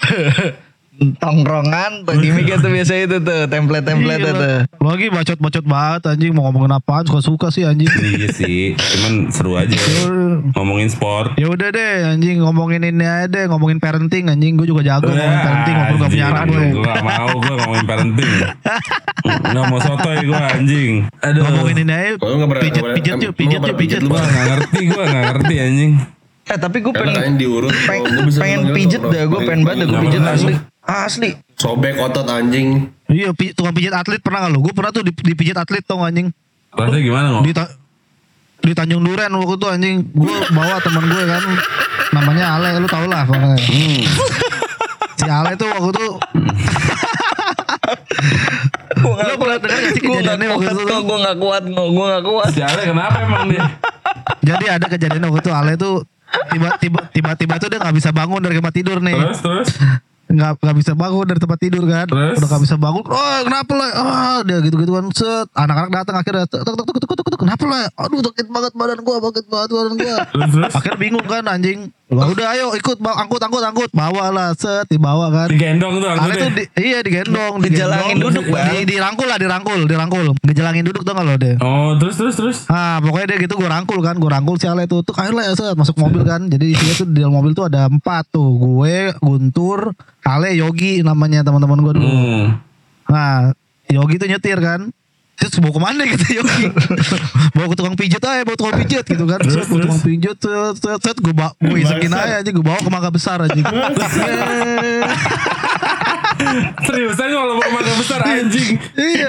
tongkrongan, 1.16 2.04
gimmicknya 2.04 2.60
tuh 2.60 2.68
biasa 2.68 2.92
itu 3.00 3.16
tuh 3.24 3.48
template-template 3.48 4.20
Iya, 4.20 4.32
tuh. 4.36 4.56
Lagi 4.84 5.06
bacot-bacot 5.08 5.64
banget 5.64 6.02
anjing 6.12 6.32
mau 6.36 6.48
ngomongin 6.48 6.76
apaan 6.76 7.08
suka-suka 7.08 7.48
sih 7.48 7.64
anjing. 7.64 7.88
Iya 7.88 8.28
sih, 8.36 8.76
cuman 8.76 9.32
seru 9.32 9.56
aja 9.56 9.72
ngomongin 10.52 10.92
sport. 10.92 11.40
Ya 11.40 11.48
udah 11.48 11.72
deh 11.72 11.96
anjing 12.04 12.44
ngomongin 12.44 12.84
ini 12.84 13.06
aja 13.08 13.26
deh 13.30 13.44
ngomongin 13.48 13.80
parenting 13.80 14.28
anjing 14.28 14.60
gue 14.60 14.68
juga 14.68 14.84
jago 14.84 15.08
ngomongin 15.08 15.40
parenting 15.40 15.76
walaupun 15.76 15.98
gak 16.00 16.10
punya 16.12 16.26
anak 16.28 16.44
gue. 16.44 16.64
Gue 16.68 16.84
gak 16.84 17.04
mau 17.04 17.32
gue 17.40 17.54
ngomongin 17.64 17.86
parenting. 17.88 18.32
Gak 19.24 19.64
mau 19.72 19.78
sotoy 19.80 20.18
gue 20.20 20.40
anjing. 20.40 20.92
Aduh. 21.24 21.42
Ngomongin 21.48 21.76
ini 21.80 21.92
aja 21.92 22.12
nggak 22.20 22.60
pijet 22.60 22.82
nggak 22.84 22.96
pijet 22.96 23.16
yuk 23.20 23.34
pijet 23.36 23.58
nggak 23.60 23.72
yuk 23.72 23.80
pijet 23.80 24.00
lu, 24.04 24.08
Gue 24.10 24.20
gak 24.20 24.46
ngerti, 24.48 24.80
gue 24.90 25.02
gak 25.04 25.24
ngerti 25.32 25.54
anjing. 25.60 25.92
Eh 26.50 26.58
tapi 26.58 26.76
gue 26.82 26.92
pengen 26.92 27.34
diurut. 27.38 27.70
pengen, 27.86 28.26
pengen 28.34 28.60
bilang, 28.66 28.74
pijet 28.74 29.02
dah, 29.06 29.24
gue 29.28 29.40
pengen 29.46 29.62
banget 29.62 29.86
gue 29.86 30.00
pijet 30.02 30.22
asli. 30.26 30.54
Asli. 30.90 31.30
Sobek 31.54 31.94
otot 31.96 32.24
anjing. 32.24 32.90
Iya 33.06 33.30
pi- 33.30 33.52
tukang 33.52 33.70
pijat 33.70 33.94
atlet 33.96 34.18
pernah 34.18 34.42
gak 34.42 34.50
lu? 34.50 34.60
Gue 34.60 34.70
pernah 34.70 34.90
tuh 34.90 35.02
di, 35.02 35.12
dipijit 35.12 35.54
atlet 35.54 35.80
tau 35.80 36.00
gak, 36.00 36.10
anjing. 36.10 36.28
Rasanya 36.70 37.00
gimana 37.00 37.26
ngomong? 37.28 37.44
Di, 37.44 37.52
ta- 37.52 37.74
di 38.60 38.72
Tanjung 38.72 39.00
Duren 39.00 39.30
waktu 39.30 39.54
itu 39.54 39.66
anjing 39.66 39.96
gue 40.06 40.34
bawa 40.50 40.76
teman 40.78 41.04
gue 41.04 41.22
kan 41.24 41.42
namanya 42.10 42.44
Ale 42.54 42.76
lu 42.76 42.86
tau 42.86 43.04
lah 43.04 43.22
pokoknya. 43.24 43.56
Hmm. 43.56 44.02
Si 45.16 45.26
Ale 45.26 45.52
tuh 45.54 45.68
waktu 45.68 45.90
itu 45.90 46.06
Lu 49.00 49.34
pernah 49.36 49.56
dengar 49.58 49.78
gak 49.80 49.92
sih 49.92 50.02
Gue 50.02 50.12
gak 50.12 50.36
kejadiannya 50.36 50.46
waktu 50.50 50.60
kuat 50.60 50.76
itu? 50.76 50.84
kok, 50.86 51.02
gue 51.02 51.18
gak 51.20 51.36
kuat 51.38 51.62
kok, 51.66 51.88
gue 51.88 52.06
gak 52.06 52.24
kuat. 52.24 52.48
Si 52.50 52.60
Ale 52.60 52.82
kenapa 52.84 53.16
emang 53.20 53.44
dia? 53.48 53.64
Jadi 54.40 54.64
ada 54.66 54.86
kejadian 54.86 55.22
waktu 55.24 55.40
itu 55.40 55.50
Ale 55.50 55.72
tuh 55.76 55.94
tiba-tiba 56.48 57.00
tiba-tiba 57.10 57.54
tuh 57.56 57.68
dia 57.68 57.78
nggak 57.80 57.96
bisa 57.96 58.10
bangun 58.10 58.38
dari 58.38 58.54
tempat 58.54 58.70
tidur 58.72 58.98
nih. 58.98 59.18
Terus, 59.18 59.40
terus. 59.40 59.68
Nggak 60.30 60.62
nggak 60.62 60.76
bisa 60.78 60.92
bangun 60.94 61.24
dari 61.26 61.40
tempat 61.42 61.58
tidur 61.58 61.84
kan 61.90 62.06
Terus? 62.06 62.38
udah 62.38 62.48
nggak 62.48 62.62
bisa 62.62 62.76
bangun 62.78 63.02
oh 63.02 63.38
kenapa 63.42 63.72
lah 63.74 63.90
ah 63.98 64.38
dia 64.46 64.58
gitu 64.62 64.78
gitu 64.78 64.92
kan 64.94 65.04
set 65.10 65.46
anak-anak 65.58 65.90
datang 65.90 66.16
akhirnya 66.22 66.44
tuk 66.46 66.62
tuk 66.62 66.74
tuk 66.78 66.86
tuk 66.86 66.96
tuk 67.02 67.16
tuk, 67.18 67.26
tuk 67.34 67.40
kenapa 67.42 67.64
lah 67.66 67.84
aduh 67.98 68.22
sakit 68.22 68.46
banget 68.46 68.72
badan 68.78 68.98
gua 69.02 69.16
sakit 69.18 69.44
banget 69.50 69.68
badan 69.74 69.94
gua 69.98 70.16
akhirnya 70.78 70.98
bingung 70.98 71.26
kan 71.26 71.44
anjing 71.50 71.90
Wah, 72.10 72.26
udah 72.26 72.46
ayo 72.58 72.74
ikut 72.74 72.98
angkut 72.98 73.38
angkut 73.38 73.62
angkut 73.62 73.90
bawa 73.94 74.34
lah 74.34 74.50
set 74.58 74.82
dibawa 74.90 75.30
kan 75.30 75.46
Digendong 75.46 76.02
tuh 76.02 76.10
Ale 76.10 76.18
anggotnya. 76.18 76.42
tuh 76.42 76.50
di, 76.58 76.64
iya 76.82 76.98
digendong, 77.06 77.62
digendong. 77.62 78.18
duduk, 78.18 78.44
Bang. 78.50 78.66
di, 78.66 78.78
dirangkul 78.82 79.26
lah, 79.30 79.38
dirangkul, 79.38 79.86
dirangkul. 79.86 80.26
Ngejalangin 80.42 80.90
duduk 80.90 81.06
tuh 81.06 81.14
kalau 81.14 81.38
dia. 81.38 81.54
Oh, 81.62 81.94
terus, 82.02 82.18
terus, 82.18 82.34
terus. 82.34 82.58
Ah, 82.66 82.98
pokoknya 82.98 83.38
dia 83.38 83.46
gitu 83.46 83.54
gue 83.54 83.70
rangkul 83.70 84.02
kan, 84.02 84.18
gue 84.18 84.26
rangkul 84.26 84.58
si 84.58 84.66
Ale 84.66 84.90
tuh, 84.90 85.06
tuh 85.06 85.14
kayak 85.14 85.38
lah 85.38 85.46
ya 85.46 85.54
set 85.54 85.78
masuk 85.78 85.94
mobil 86.02 86.26
kan. 86.26 86.50
Jadi 86.50 86.74
isinya 86.74 86.94
tuh 86.98 87.06
di 87.06 87.22
dalam 87.22 87.30
mobil 87.30 87.54
tuh 87.54 87.70
ada 87.70 87.86
empat 87.86 88.26
tuh, 88.34 88.58
gue, 88.58 89.14
Guntur, 89.22 89.94
Ale, 90.24 90.52
Yogi 90.56 91.00
namanya 91.00 91.40
teman-teman 91.44 91.80
gue 91.80 91.92
dulu. 91.96 92.08
Hmm. 92.08 92.46
Nah, 93.08 93.56
Yogi 93.88 94.20
tuh 94.20 94.28
nyetir 94.28 94.58
kan. 94.60 94.92
Terus 95.40 95.56
bawa 95.56 95.72
ke 95.72 95.80
mana 95.80 96.02
gitu 96.04 96.24
Yogi? 96.44 96.68
Bawa 97.56 97.66
ke 97.72 97.76
tukang 97.80 97.96
pijet 97.96 98.20
aja 98.20 98.44
Bawa 98.44 98.56
tukang 98.60 98.76
pijet 98.84 99.08
gitu 99.08 99.24
kan. 99.24 99.40
Terus 99.40 99.64
bawa 99.64 99.88
tukang 99.88 100.02
pijet 100.04 100.36
Set 100.36 100.76
set 100.76 101.00
set. 101.00 101.16
Gue 101.16 101.32
bawa 101.32 101.56
Gue 101.56 101.80
isekin 101.80 102.12
aja 102.12 102.44
aja 102.44 102.50
Gue 102.52 102.60
bawa 102.60 102.76
ke 102.76 102.92
mangga 102.92 103.08
besar 103.08 103.40
aja 103.40 103.56
Seriusan 106.86 107.28
kalau 107.30 107.54
mau 107.56 107.70
makan 107.70 107.94
besar 108.00 108.20
anjing. 108.22 108.74
Iya, 108.96 109.28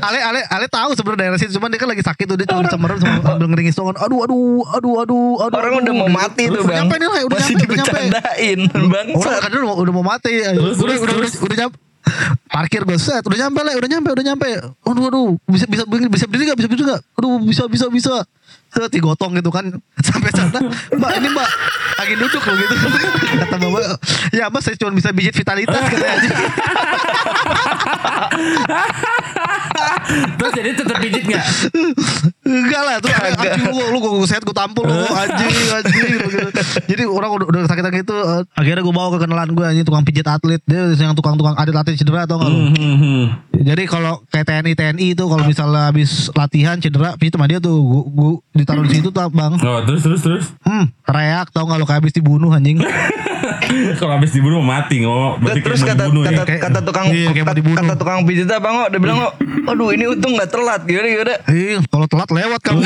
Ale 0.00 0.18
Ale 0.20 0.40
Ale 0.46 0.66
tahu 0.68 0.92
sebenarnya 0.94 1.20
daerah 1.28 1.38
situ, 1.38 1.52
cuman 1.56 1.68
dia 1.72 1.80
kan 1.80 1.88
lagi 1.90 2.04
sakit 2.04 2.24
tuh 2.24 2.36
dia 2.38 2.46
cuma 2.48 2.66
sama 2.68 2.86
sambil 2.98 3.46
ngeringis 3.52 3.74
doang. 3.74 3.96
Aduh 3.96 4.24
aduh 4.24 4.62
aduh 4.72 4.94
aduh 5.02 5.32
aduh. 5.42 5.56
Orang 5.58 5.74
aduh. 5.78 5.84
udah 5.84 5.94
mau 5.94 6.10
mati 6.10 6.48
tuh 6.48 6.60
Udah 6.60 6.64
bang. 6.68 6.76
nyampe 6.84 6.94
nih 6.98 7.08
lah, 7.08 7.20
udah 7.22 7.38
Masih 7.38 7.54
nyampe, 7.54 7.64
udah 7.64 7.76
nyampe. 7.78 8.00
bang. 8.92 9.06
Orang 9.16 9.40
kan 9.40 9.50
udah, 9.52 9.74
udah 9.78 9.92
mau 9.94 10.04
mati. 10.04 10.32
Terus, 10.42 10.56
udah, 10.56 10.66
terus, 10.76 10.78
udah, 10.78 10.96
udah, 10.98 11.14
terus. 11.16 11.34
udah, 11.40 11.56
nyampe. 11.58 11.76
Parkir 12.50 12.82
gue 12.82 12.98
set, 12.98 13.22
udah 13.22 13.38
nyampe 13.46 13.60
lah, 13.62 13.72
udah 13.78 13.88
nyampe, 13.88 14.08
udah 14.10 14.24
nyampe. 14.26 14.48
Aduh 14.84 15.04
aduh, 15.08 15.28
bisa 15.46 15.64
bisa 15.70 15.86
bisa 15.86 16.26
berdiri 16.26 16.50
gak? 16.50 16.58
Bisa 16.58 16.68
berdiri 16.68 16.86
gak? 16.90 17.02
Aduh 17.16 17.38
bisa 17.46 17.62
bisa 17.70 17.86
bisa. 17.88 18.14
Set 18.72 18.88
digotong 18.88 19.36
gitu 19.36 19.52
kan 19.52 19.68
sampai 20.08 20.32
sana. 20.32 20.58
Mbak 20.96 21.10
ini 21.20 21.28
mbak 21.28 21.50
lagi 22.00 22.14
duduk 22.16 22.40
loh 22.40 22.56
gitu. 22.56 22.74
Kata 23.44 23.56
bapak, 23.60 23.82
ya 24.32 24.48
mbak 24.48 24.60
saya 24.64 24.76
cuma 24.80 24.96
bisa 24.96 25.12
bijit 25.12 25.36
vitalitas 25.36 25.76
katanya. 25.76 26.30
Terus 30.12 30.52
jadi 30.56 30.70
tetap 30.74 30.98
pijit 30.98 31.24
gak? 31.24 31.44
Enggak 32.42 32.82
lah 32.82 32.96
tuh 32.98 33.12
anjing 33.12 33.70
lu 33.70 33.76
lu 33.92 33.98
gue 34.02 34.26
sehat 34.28 34.42
gue 34.42 34.56
tampol 34.56 34.84
lu 34.88 35.06
anjing 35.08 35.52
anjing 35.72 36.06
gitu. 36.16 36.28
Jadi 36.90 37.02
orang 37.04 37.30
udah, 37.36 37.46
udah 37.48 37.60
sakitan 37.68 37.92
gitu 37.94 38.14
eh, 38.14 38.42
akhirnya 38.54 38.82
gue 38.82 38.94
bawa 38.94 39.08
ke 39.14 39.18
kenalan 39.24 39.50
gue 39.52 39.64
anjing 39.64 39.86
tukang 39.86 40.04
pijat 40.04 40.26
atlet 40.28 40.62
dia 40.64 40.88
yang 40.92 41.14
tukang-tukang 41.16 41.54
atlet 41.56 41.76
atlet 41.76 41.96
cedera 41.96 42.24
atau 42.24 42.40
enggak 42.40 42.50
lu? 42.50 42.58
Hmm, 42.72 42.96
hmm. 42.98 43.22
Jadi 43.62 43.82
kalau 43.86 44.24
kayak 44.28 44.46
TNI 44.48 44.72
TNI 44.74 45.06
itu 45.14 45.24
kalau 45.28 45.44
misalnya 45.46 45.92
habis 45.92 46.32
latihan 46.34 46.76
cedera 46.80 47.14
pijat 47.20 47.38
sama 47.38 47.46
dia 47.46 47.58
tuh 47.62 47.76
gua, 47.78 48.02
gua 48.08 48.32
ditaruh 48.52 48.84
di 48.84 48.98
situ 48.98 49.08
tuh 49.12 49.28
bang. 49.30 49.52
Oh, 49.60 49.80
terus, 49.86 50.00
terus, 50.02 50.20
terus. 50.20 50.44
Hmm, 50.66 50.90
teriak 51.06 51.52
tau 51.54 51.64
nggak 51.68 51.78
lu 51.78 51.86
kayak 51.86 52.00
habis 52.02 52.14
dibunuh 52.14 52.50
anjing. 52.50 52.80
kalau 54.00 54.18
habis 54.18 54.30
dibunuh 54.34 54.62
mau 54.62 54.78
mati 54.78 55.02
ngomong. 55.02 55.42
Berarti 55.42 55.60
Terus 55.62 55.80
kayak 55.82 55.98
kata, 55.98 56.04
dibunuh 56.08 56.22
kata, 56.26 56.34
ya. 56.34 56.44
Kayak- 56.46 56.62
kata 56.62 56.78
tukang 56.82 57.06
iya, 57.10 57.30
kata, 57.32 57.60
kata 57.62 57.94
tukang 57.98 58.18
pijit 58.26 58.48
apa 58.50 58.68
ngok 58.68 58.88
dia 58.92 59.00
bilang 59.00 59.18
ngok 59.22 59.32
aduh 59.70 59.88
ini 59.94 60.04
untung 60.10 60.34
gak 60.34 60.50
telat 60.50 60.80
gimana 60.84 61.06
gimana 61.08 61.34
Ih, 61.50 61.78
kalau 61.86 62.06
telat 62.10 62.28
lewat 62.30 62.60
kamu. 62.62 62.82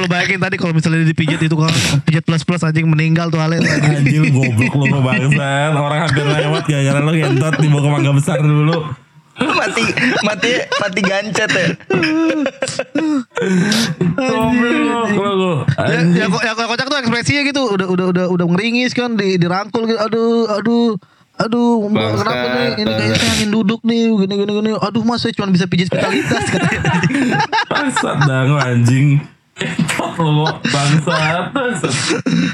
Kalau 0.00 0.08
lu 0.08 0.16
bayangin 0.16 0.40
tadi 0.40 0.56
kalau 0.56 0.72
misalnya 0.72 1.04
dipijit 1.04 1.36
itu 1.36 1.52
kan 1.52 1.68
pijat 2.02 2.24
plus 2.24 2.40
plus 2.40 2.64
anjing 2.64 2.88
meninggal 2.88 3.28
tuh 3.28 3.36
Ale. 3.36 3.60
Anjing 3.60 4.32
goblok 4.32 4.72
lu 4.74 4.84
lu 4.88 5.00
bangsat. 5.04 5.76
Orang 5.76 6.00
hampir 6.02 6.24
lewat 6.24 6.64
gara-gara 6.64 6.98
lu 6.98 7.12
gentot 7.12 7.52
dibawa 7.60 7.80
ke 7.84 7.88
mangga 7.90 8.12
besar 8.14 8.40
dulu. 8.40 8.76
mati 9.40 9.84
mati 10.22 10.52
mati 10.74 11.00
gancet 11.00 11.48
ya 11.48 11.66
Goblok 14.12 15.08
lu. 15.16 15.52
ya, 15.80 15.98
ya, 16.14 16.26
kok- 16.28 16.44
ya, 16.44 16.52
kocak 16.54 16.86
tuh 16.86 16.98
ekspresinya 16.98 17.42
gitu 17.42 17.62
udah 17.66 17.88
udah 17.88 18.06
udah 18.10 18.24
udah 18.28 18.46
ngeringis 18.46 18.92
kan 18.92 19.16
di 19.16 19.36
dirangkul 19.36 19.84
gitu 19.84 19.96
aduh 19.96 20.44
aduh 20.50 20.88
aduh 21.38 21.88
mbak 21.88 22.04
Bangsat, 22.04 22.20
kenapa 22.20 22.46
nih 22.52 22.68
ini 22.76 22.90
kayaknya 22.90 23.16
saya 23.16 23.32
ingin 23.34 23.50
duduk 23.50 23.80
nih 23.80 24.02
gini 24.14 24.34
gini 24.36 24.52
gini 24.54 24.70
aduh 24.76 25.02
mas 25.02 25.18
saya 25.18 25.32
cuma 25.32 25.48
bisa 25.48 25.64
pijit 25.64 25.88
vitalitas 25.88 26.44
katanya 26.46 26.80
Bangsat 27.66 28.16
lu 28.44 28.56
anjing. 28.56 29.24
Gentot 29.60 30.12
lu 30.18 30.44
bangsat. 30.64 31.52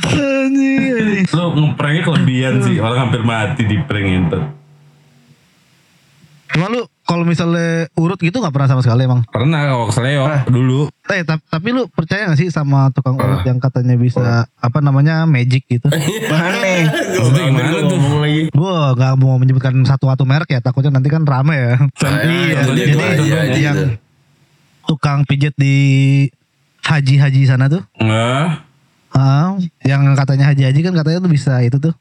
anjing 0.08 1.24
Lu 1.28 1.44
ngepranknya 1.54 2.02
kelebihan 2.02 2.54
sih. 2.60 2.76
Orang 2.76 2.98
hampir 3.00 3.22
mati 3.22 3.62
di 3.62 3.78
prank 3.80 4.08
itu. 4.08 4.40
Cuma 6.48 6.66
lu 6.68 6.80
kalau 7.02 7.22
misalnya 7.22 7.90
urut 7.92 8.16
gitu 8.16 8.32
nggak 8.34 8.50
pernah 8.50 8.66
sama 8.66 8.80
sekali 8.80 9.04
emang 9.04 9.22
Pernah 9.28 9.60
kalau 9.66 9.86
kesleo 9.86 10.24
dulu. 10.46 10.88
eh 11.06 11.22
ta- 11.22 11.42
tapi 11.44 11.70
lu 11.70 11.86
percaya 11.86 12.26
gak 12.26 12.34
sih 12.36 12.48
sama 12.48 12.88
tukang 12.90 13.14
urut 13.14 13.42
yang 13.42 13.58
katanya 13.58 13.94
bisa 13.94 14.24
apa 14.52 14.78
namanya 14.80 15.22
magic 15.22 15.66
gitu 15.68 15.86
Maksudnya 15.90 17.42
gimana 17.44 17.68
tuh? 17.68 17.82
ngomong 17.92 18.20
lagi. 18.20 18.42
Gua 18.50 18.90
nggak 18.92 19.12
mau 19.16 19.36
menyebutkan 19.36 19.74
satu 19.82 20.06
atau 20.06 20.24
merek 20.24 20.48
ya 20.48 20.60
takutnya 20.60 20.90
nanti 20.92 21.06
kan 21.06 21.22
rame 21.22 21.54
ya 21.54 21.74
Iya, 22.24 22.60
jadi 22.64 22.90
contohnya 22.94 23.42
Iya, 23.44 23.58
yang 23.60 23.76
gitu. 23.76 23.86
tukang 24.86 25.18
pijet 25.24 25.54
di 25.54 25.76
haji-haji 26.86 27.40
sana 27.50 27.66
tuh? 27.66 27.82
Enggak. 27.98 28.62
Ah, 29.16 29.56
yang 29.82 30.02
katanya 30.14 30.52
haji-haji 30.52 30.80
kan 30.84 30.92
katanya 30.92 31.18
tuh 31.24 31.32
bisa 31.32 31.58
itu 31.64 31.80
tuh 31.80 31.94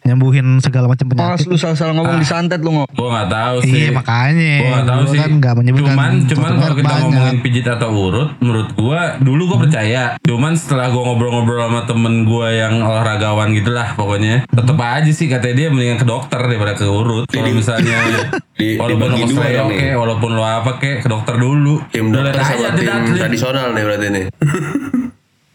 nyembuhin 0.00 0.58
segala 0.58 0.86
macam 0.86 1.04
Pas 1.06 1.14
penyakit. 1.36 1.46
lu 1.46 1.56
salah-salah 1.56 1.92
ngomong 1.92 2.16
disantet 2.16 2.60
lu 2.60 2.70
ngok 2.72 2.88
Gua 2.90 3.08
nggak 3.12 3.28
tahu 3.28 3.56
sih. 3.60 3.72
Iya 3.76 3.90
makanya. 3.92 4.50
Gua 4.56 4.68
gak 4.72 4.86
tahu 4.86 4.98
Gua 4.98 5.10
sih. 5.10 5.18
kan 5.18 5.30
nggak 5.34 5.54
menyebutkan. 5.54 5.90
Cuman, 5.90 6.12
cuman 6.24 6.50
kalau 6.56 6.74
kita 6.74 6.88
banyak. 6.88 7.02
ngomongin 7.04 7.36
pijit 7.40 7.66
atau 7.66 7.88
urut, 7.90 8.28
menurut 8.38 8.68
gua 8.72 9.00
dulu 9.18 9.42
gua 9.46 9.58
percaya. 9.60 10.04
Cuman 10.20 10.52
setelah 10.54 10.88
gua 10.88 11.02
ngobrol-ngobrol 11.04 11.58
sama 11.60 11.80
temen 11.84 12.14
gua 12.24 12.48
yang 12.48 12.74
olahragawan 12.80 13.52
gitulah 13.52 13.94
pokoknya, 13.94 14.42
tetep 14.44 14.76
aja 14.76 15.10
sih 15.10 15.26
katanya 15.26 15.54
dia 15.56 15.68
mendingan 15.68 15.98
ke 15.98 16.06
dokter 16.06 16.40
daripada 16.40 16.72
ke 16.72 16.84
urut. 16.84 17.24
Kalau 17.26 17.50
misalnya 17.50 17.98
di- 18.58 18.74
walaupun 18.76 19.08
lo 19.12 19.42
kek, 19.68 19.92
walaupun 19.94 20.30
lo 20.32 20.42
apa 20.42 20.70
kek, 20.76 20.96
ke 21.00 21.08
dokter 21.08 21.34
dulu. 21.36 21.84
Tim 21.88 22.10
Udah 22.10 22.32
dokter 22.32 22.42
aja 22.42 22.68
tim 22.74 23.14
tradisional 23.14 23.70
nih 23.70 23.82
berarti 23.84 24.06
nih. 24.08 24.24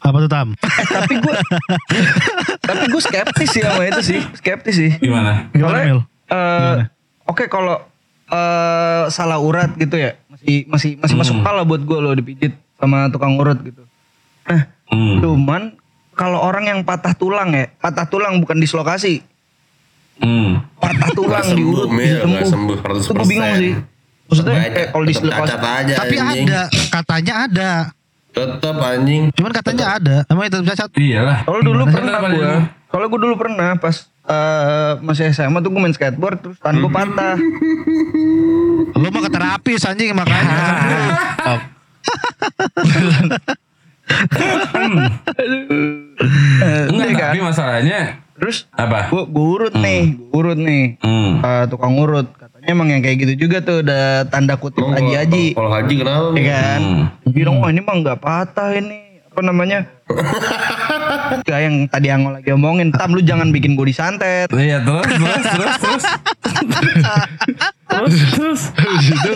Apa 0.04 0.18
tuh 0.20 0.28
tam? 0.28 0.48
tapi 0.86 1.14
gue 1.16 1.34
tapi 2.68 2.84
gue 2.86 3.02
skeptis 3.02 3.50
sih 3.50 3.62
sama 3.62 3.84
itu 3.84 4.02
sih 4.04 4.20
skeptis 4.36 4.76
sih 4.76 4.92
Gimana? 4.98 5.48
Gimana 5.50 5.78
Mil? 5.82 6.00
eh, 6.28 6.76
oke 7.24 7.48
kalau 7.48 7.80
eh, 8.26 9.04
salah 9.08 9.38
urat 9.38 9.72
gitu 9.74 9.96
ya 9.96 10.20
masih 10.30 10.68
masih 10.68 10.92
masih 10.98 11.16
masuk 11.16 11.36
akal 11.40 11.54
lah 11.54 11.64
buat 11.64 11.80
gue 11.80 11.98
loh 11.98 12.14
dipijit 12.14 12.52
sama 12.76 13.08
tukang 13.08 13.36
urut 13.36 13.60
gitu 13.60 13.84
nah 14.44 14.68
Hmm. 14.84 15.18
cuman 15.18 15.74
kalau 16.14 16.38
orang 16.38 16.68
yang 16.68 16.80
patah 16.84 17.12
tulang 17.12 17.50
ya 17.50 17.66
patah 17.74 18.06
tulang 18.06 18.38
bukan 18.38 18.60
dislokasi 18.60 19.24
Hmm. 20.16 20.62
patah 20.78 21.10
tulang 21.10 21.42
Nggak 21.42 21.58
diurut 21.58 21.90
sembuh, 21.90 21.98
Mil, 21.98 22.20
nggak 22.22 22.46
sembuh 22.46 22.76
itu 22.78 23.10
gue 23.10 23.26
bingung 23.26 23.50
100%. 23.50 23.58
sih 23.58 23.74
maksudnya 24.24 24.54
kayak 24.70 24.90
kalau 24.92 25.06
dislokasi 25.06 25.54
aja 25.56 25.94
Tapi 25.98 26.16
anjing. 26.16 26.46
ada, 26.46 26.62
katanya 26.92 27.34
ada. 27.42 27.72
Tetep 28.34 28.76
anjing. 28.76 29.30
Cuman 29.38 29.52
katanya 29.54 29.86
ada. 30.02 30.16
Emang 30.26 30.50
itu 30.50 30.58
cacat. 30.66 30.90
Iyalah. 30.98 31.46
kalau 31.46 31.62
dulu 31.62 31.86
Gimana? 31.86 31.94
pernah 31.94 32.20
gue? 32.34 32.54
Soalnya 32.90 33.08
gue 33.10 33.22
dulu 33.22 33.36
pernah 33.38 33.70
pas 33.78 33.96
eh, 34.26 34.92
masih 35.02 35.30
SMA 35.34 35.62
tuh 35.62 35.70
gue 35.70 35.82
main 35.82 35.94
skateboard 35.94 36.38
terus 36.42 36.58
tangan 36.58 36.82
gue 36.82 36.92
patah. 36.92 37.36
Lu 39.02 39.08
mah 39.10 39.22
ke 39.22 39.32
terapis 39.34 39.82
anjing 39.86 40.14
makanya. 40.14 40.58
Enggak, 46.92 47.08
iya 47.08 47.16
kan? 47.16 47.32
tapi 47.32 47.40
masalahnya 47.42 48.00
Terus 48.34 48.68
apa? 48.76 49.08
gue 49.14 49.24
urut 49.30 49.72
nih, 49.78 50.18
gue 50.20 50.36
urut 50.36 50.60
nih. 50.60 50.98
Hmm. 51.00 51.40
Eh, 51.40 51.66
tukang 51.70 51.96
urut 51.96 52.28
emang 52.66 52.88
yang 52.90 53.00
kayak 53.00 53.18
gitu 53.20 53.34
juga 53.44 53.60
tuh 53.60 53.82
udah 53.82 54.04
tanda 54.28 54.56
kutip 54.56 54.82
Emang 54.82 54.96
haji 54.96 55.06
kalau- 55.06 55.18
haji 55.18 55.46
Kalau 55.54 55.72
haji 55.72 55.96
kenapa? 55.98 56.28
ya 56.34 56.44
kan 56.50 56.82
Hmm. 56.82 57.04
bilang 57.30 57.56
wah 57.58 57.70
ini 57.70 57.80
mah 57.80 57.96
nggak 57.98 58.20
patah 58.20 58.70
ini 58.74 58.98
apa 59.26 59.42
namanya 59.42 59.80
Gak 61.44 61.60
yang 61.60 61.88
tadi 61.88 62.08
Anggo 62.08 62.30
lagi 62.30 62.50
omongin 62.50 62.90
tam 62.90 63.12
lu 63.12 63.22
jangan 63.22 63.50
bikin 63.50 63.74
gue 63.74 63.86
disantet 63.86 64.46
Iya 64.48 64.78
terus 64.80 65.08
terus 65.10 65.44
terus 65.44 65.76
terus. 65.76 66.04
terus 67.84 68.14
terus. 68.32 68.62
Habis 68.74 69.08
itu 69.08 69.32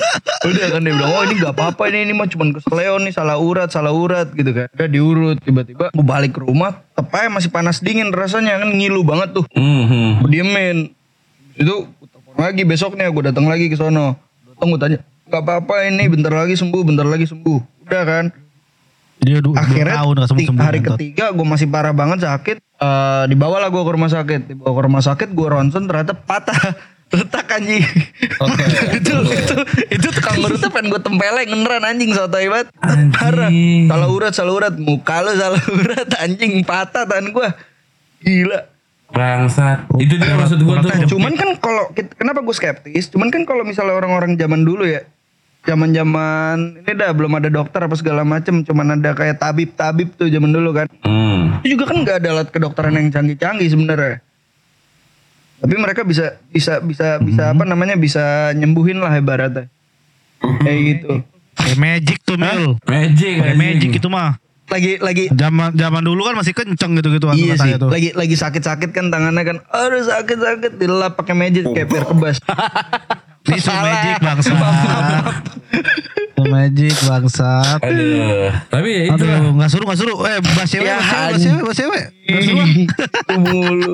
udah 0.47 0.67
kan 0.69 0.81
dia 0.81 0.91
bilang 0.91 1.11
oh 1.11 1.23
ini 1.23 1.33
nggak 1.35 1.51
apa-apa 1.51 1.83
ini 1.87 1.99
ini 2.01 2.13
mah 2.13 2.25
cuman 2.25 2.49
keseleo 2.51 2.97
nih 2.99 3.11
salah 3.11 3.37
urat 3.37 3.69
salah 3.69 3.89
urat 3.89 4.29
gitu 4.31 4.49
kan 4.51 4.67
udah 4.71 4.87
diurut 4.87 5.37
tiba-tiba 5.39 5.89
gue 5.89 6.05
balik 6.05 6.31
ke 6.31 6.41
rumah 6.41 6.81
tepanya 6.91 7.29
masih 7.31 7.49
panas 7.49 7.79
dingin 7.79 8.09
rasanya 8.09 8.57
kan 8.57 8.69
ngilu 8.69 9.01
banget 9.01 9.33
tuh 9.33 9.45
Hmm, 9.51 9.83
hmm. 9.83 10.09
gue 10.19 10.29
diemin 10.31 10.77
itu 11.55 11.75
lagi 12.37 12.63
besoknya 12.63 13.09
gue 13.09 13.23
datang 13.25 13.49
lagi 13.49 13.67
ke 13.67 13.75
sono. 13.75 14.15
Datang 14.53 14.67
gue 14.71 14.79
tanya. 14.79 14.99
Nggak 15.27 15.41
apa-apa 15.43 15.75
ini 15.89 16.05
bentar 16.07 16.31
lagi 16.31 16.55
sembuh 16.55 16.81
bentar 16.85 17.03
lagi 17.03 17.25
sembuh. 17.27 17.59
Udah 17.89 18.03
kan? 18.05 18.25
Dia 19.17 19.41
dua 19.41 19.57
akhirnya 19.57 19.97
tahun 19.97 20.15
gak 20.21 20.29
sembuh 20.29 20.47
sembuh. 20.53 20.63
hari 20.63 20.79
ketiga 20.85 21.33
gue 21.33 21.45
masih 21.45 21.67
parah 21.67 21.91
banget 21.91 22.23
sakit. 22.23 22.57
Eh 22.61 23.23
dibawalah 23.33 23.67
gue 23.73 23.81
ke 23.81 23.91
rumah 23.91 24.11
sakit. 24.13 24.41
Dibawa 24.53 24.71
ke 24.71 24.81
rumah 24.85 25.01
sakit 25.03 25.29
gue 25.33 25.47
ronsen 25.49 25.83
ternyata 25.89 26.13
patah. 26.13 26.55
Retak 27.07 27.47
anjing. 27.47 27.87
Oke. 28.43 28.63
itu 28.99 29.13
itu 29.31 29.55
itu 29.95 30.07
tukang 30.11 30.43
urutnya 30.43 30.67
pengen 30.67 30.91
gue 30.91 31.01
tempeleng 31.01 31.47
beneran 31.49 31.83
anjing 31.87 32.11
sotoy 32.13 32.51
banget. 32.51 32.67
Anjing. 32.83 33.11
parah. 33.15 33.49
Salah 33.89 34.09
urat 34.11 34.33
salah 34.35 34.53
urat. 34.53 34.73
Muka 34.75 35.23
lu 35.25 35.31
salah 35.33 35.63
urat 35.81 36.09
anjing 36.19 36.61
patah 36.67 37.07
tangan 37.07 37.31
gue 37.31 37.49
gila 38.21 38.59
Bangsat. 39.07 39.87
Itu 39.95 40.15
dia 40.15 40.35
maksud 40.35 40.59
gua 40.61 40.79
tuh. 40.79 40.91
cuman 41.07 41.33
kan 41.33 41.49
kalau 41.57 41.89
kenapa 42.13 42.39
gue 42.39 42.51
skeptis 42.51 43.07
cuman 43.07 43.27
kan 43.27 43.43
kalau 43.43 43.63
misalnya 43.63 43.93
orang-orang 43.93 44.35
zaman 44.35 44.61
dulu 44.61 44.83
ya 44.83 45.07
zaman 45.63 45.91
zaman 45.91 46.79
ini 46.79 46.91
dah 46.91 47.11
belum 47.11 47.33
ada 47.33 47.47
dokter 47.47 47.79
apa 47.79 47.91
segala 47.93 48.23
macem 48.23 48.61
cuman 48.61 48.95
ada 48.95 49.11
kayak 49.11 49.35
tabib 49.35 49.71
tabib 49.73 50.11
tuh 50.13 50.27
zaman 50.27 50.51
dulu 50.51 50.71
kan 50.73 50.87
Hmm. 51.03 51.59
itu 51.59 51.75
juga 51.75 51.87
kan 51.87 51.97
nggak 51.99 52.17
ada 52.19 52.29
alat 52.31 52.47
kedokteran 52.49 52.93
yang 52.93 53.07
canggih-canggih 53.07 53.67
sebenarnya 53.67 54.19
tapi 55.57 55.75
mereka 55.75 56.03
bisa 56.03 56.39
bisa 56.47 56.79
bisa 56.79 57.17
bisa 57.17 57.51
apa 57.51 57.63
namanya 57.63 57.95
bisa 57.95 58.21
nyembuhin 58.53 58.99
lah 58.99 59.11
ibaratnya 59.11 59.67
kayak 60.61 60.79
gitu 60.85 61.11
Kayak 61.57 61.79
magic 61.81 62.17
tuh 62.21 62.37
Mil. 62.37 62.77
Magic. 62.85 63.33
Kayak 63.33 63.49
anjing. 63.49 63.57
magic 63.57 63.89
itu 63.97 64.07
mah. 64.07 64.37
Lagi 64.67 64.99
lagi 64.99 65.25
Zaman 65.29 65.73
zaman 65.73 66.01
dulu 66.01 66.21
kan 66.23 66.35
masih 66.35 66.51
kenceng 66.51 66.93
gitu-gitu 66.93 67.25
iya 67.31 67.55
sih 67.55 67.71
katanya 67.71 67.77
tuh. 67.79 67.89
lagi 67.89 68.09
lagi 68.11 68.35
sakit-sakit 68.35 68.89
kan 68.91 69.07
tangannya 69.07 69.43
kan 69.43 69.57
aduh 69.65 70.03
sakit-sakit 70.03 70.75
dilap 70.75 71.15
pakai 71.15 71.33
magic 71.33 71.63
kayak 71.65 71.87
biar 71.87 72.03
kebas 72.05 72.37
Ini 73.47 73.63
magic 73.63 74.15
bangsat. 74.19 74.51
Su 76.35 76.43
magic 76.43 76.95
bangsat. 76.99 77.79
Aduh. 77.79 78.51
Tapi 78.67 78.89
ya 78.91 79.03
itu 79.07 79.23
lah. 79.23 79.39
Aduh, 79.39 79.51
nggak 79.55 79.69
suruh 79.71 79.85
nggak 79.87 79.99
suruh. 80.03 80.17
Eh, 80.21 80.37
bahas 80.43 80.67
cewek, 80.67 80.83
Ya, 80.83 80.97
bahas 80.99 81.39
cewek, 81.39 81.61
bahas 81.63 81.77
cewek, 81.77 82.03
bahas 82.27 82.43
cewek. 82.43 82.67
Mulu 83.39 83.93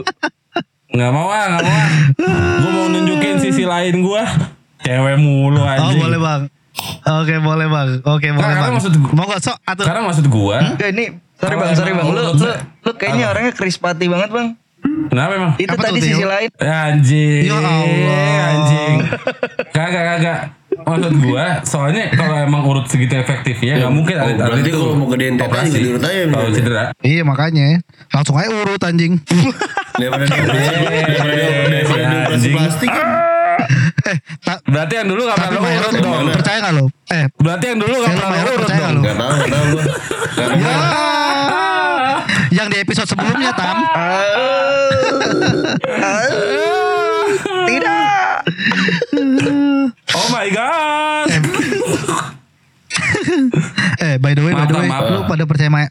Nggak 0.90 1.10
mau 1.10 1.30
ah, 1.30 1.46
nggak 1.48 1.62
mau 1.64 1.70
ah. 1.72 1.90
Gue 2.58 2.72
mau 2.72 2.86
nunjukin 2.88 3.38
sisi 3.40 3.62
lain 3.64 4.02
gua. 4.02 4.26
Cewek 4.82 5.16
mulu 5.18 5.58
Oh, 5.58 5.70
anjing. 5.70 6.02
boleh 6.02 6.18
bang. 6.18 6.42
Oke, 7.14 7.36
boleh 7.38 7.68
bang. 7.68 7.88
Oke, 8.04 8.28
boleh 8.30 8.44
karena 8.44 8.62
bang. 8.62 8.74
maksud 8.74 8.94
gua- 8.98 9.14
Mau 9.14 9.26
nggak 9.26 9.42
sok 9.42 9.58
atau 9.60 9.84
Karena 9.84 10.02
maksud 10.04 10.26
gua, 10.28 10.58
Enggak 10.66 10.90
ini 10.92 11.06
sorry 11.36 11.56
bang 11.56 11.72
sorry 11.74 11.92
bang 11.92 12.06
lu 12.06 12.22
lu, 12.22 12.34
lu 12.80 12.92
kayaknya 12.94 13.26
orangnya 13.28 13.52
krispati 13.52 14.06
banget 14.06 14.30
bang 14.30 14.48
kenapa 15.06 15.32
emang? 15.34 15.52
itu 15.58 15.70
Apa 15.70 15.80
tadi 15.82 15.96
tuh, 15.98 16.06
sisi 16.06 16.24
lain 16.24 16.50
Anjing. 16.58 17.42
Ya 17.42 17.56
Allah. 17.56 18.44
Anjing. 18.46 18.96
Kagak 19.70 20.04
kagak. 20.12 20.40
Maksud 20.76 21.14
gua, 21.22 21.46
soalnya 21.64 22.12
kalau 22.12 22.36
emang 22.36 22.66
urut 22.66 22.84
segitu 22.86 23.16
efektifnya 23.16 23.78
nggak 23.78 23.94
mungkin 23.94 24.16
Oh, 24.16 24.26
ada 24.26 24.44
berarti 24.44 24.70
kalau 24.70 24.98
mau 24.98 25.08
gedein 25.08 25.38
operasi. 25.38 25.70
juga 25.70 25.80
diurut 25.80 26.04
aja, 26.04 26.22
Kalau 26.28 26.50
cedera. 26.52 26.84
Iya 27.00 27.22
makanya 27.24 27.68
langsung 28.10 28.36
aja 28.36 28.50
urut 28.52 28.82
anjing. 28.82 29.14
Daripada 29.94 30.26
dia 30.26 30.44
daripada 31.06 31.34
daripada 31.70 32.08
plastik 32.36 32.90
kan. 32.90 33.03
Eh, 34.06 34.18
ta- 34.40 34.62
Berarti 34.64 34.94
yang 34.96 35.08
dulu 35.08 35.22
tapi 35.26 35.46
pernah 35.50 35.72
urut 35.74 35.94
dong. 35.96 36.14
Mana? 36.20 36.32
percaya 36.34 36.58
nggak 36.60 36.74
lo? 36.74 36.86
Eh, 37.08 37.26
Berarti 37.36 37.66
yang 37.66 37.80
dulu 37.80 37.94
Eh, 37.94 38.00
lu 38.02 38.14
pernah 38.14 38.40
urut 38.40 38.58
percaya 38.60 38.88
dong. 38.90 39.02
Gak 39.02 39.16
tahu, 39.16 39.32
gak 39.34 39.50
tahu 39.50 39.66
gua 39.70 39.84
yang 42.54 42.68
di 42.70 42.78
episode 42.78 43.08
sebelumnya 43.08 43.52
tam. 43.52 43.78
tidak 47.66 48.46
Oh 50.14 50.28
my 50.30 50.48
god. 50.50 51.28
eh, 54.00 54.16
by 54.18 54.34
the 54.34 54.44
way, 54.44 54.54
by 54.54 54.66
the 54.66 54.76
way, 54.76 54.86
maaf. 54.86 55.10
lu 55.10 55.20
pada 55.26 55.44
percaya 55.44 55.70
Ma 55.72 55.88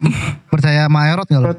percaya 0.46 0.86
Maerot 0.86 1.26
nggak 1.26 1.42
lo? 1.42 1.50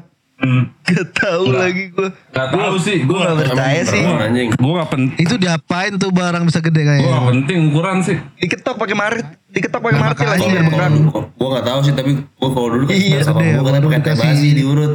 Hmm. 0.44 0.68
Gak 0.84 1.08
tahu 1.16 1.56
lagi 1.56 1.88
gue 1.88 2.08
Gak 2.36 2.48
tahu 2.52 2.76
sih, 2.76 3.00
Gue 3.08 3.16
gak 3.16 3.36
percaya 3.40 3.80
sih. 3.80 4.04
Gue 4.52 4.72
gak 4.76 4.90
penting. 4.92 5.16
Itu 5.24 5.40
diapain 5.40 5.96
tuh 5.96 6.12
barang 6.12 6.44
bisa 6.44 6.60
gede 6.60 6.84
kayak? 6.84 7.00
Gue 7.00 7.10
gak 7.10 7.26
penting 7.32 7.58
ukuran 7.72 7.96
sih. 8.04 8.16
Diketok 8.36 8.76
pakai 8.76 8.92
marit 8.92 9.26
Diketok 9.48 9.80
pakai 9.80 9.96
Nah, 9.96 10.02
martil 10.12 10.28
biar 10.28 10.64
beneran 10.68 10.92
Gue 11.08 11.48
gak 11.48 11.64
tahu 11.64 11.80
sih 11.80 11.94
tapi 11.96 12.10
gue 12.20 12.50
kalau 12.52 12.68
dulu 12.68 12.84
kan 12.84 12.92
Iya, 12.92 13.18
sama 13.24 13.40
gede, 13.40 13.56
gue 13.56 13.64
waduh, 13.64 13.88
pakai 13.88 14.00
teh 14.04 14.14
basi 14.20 14.48
diurut. 14.52 14.92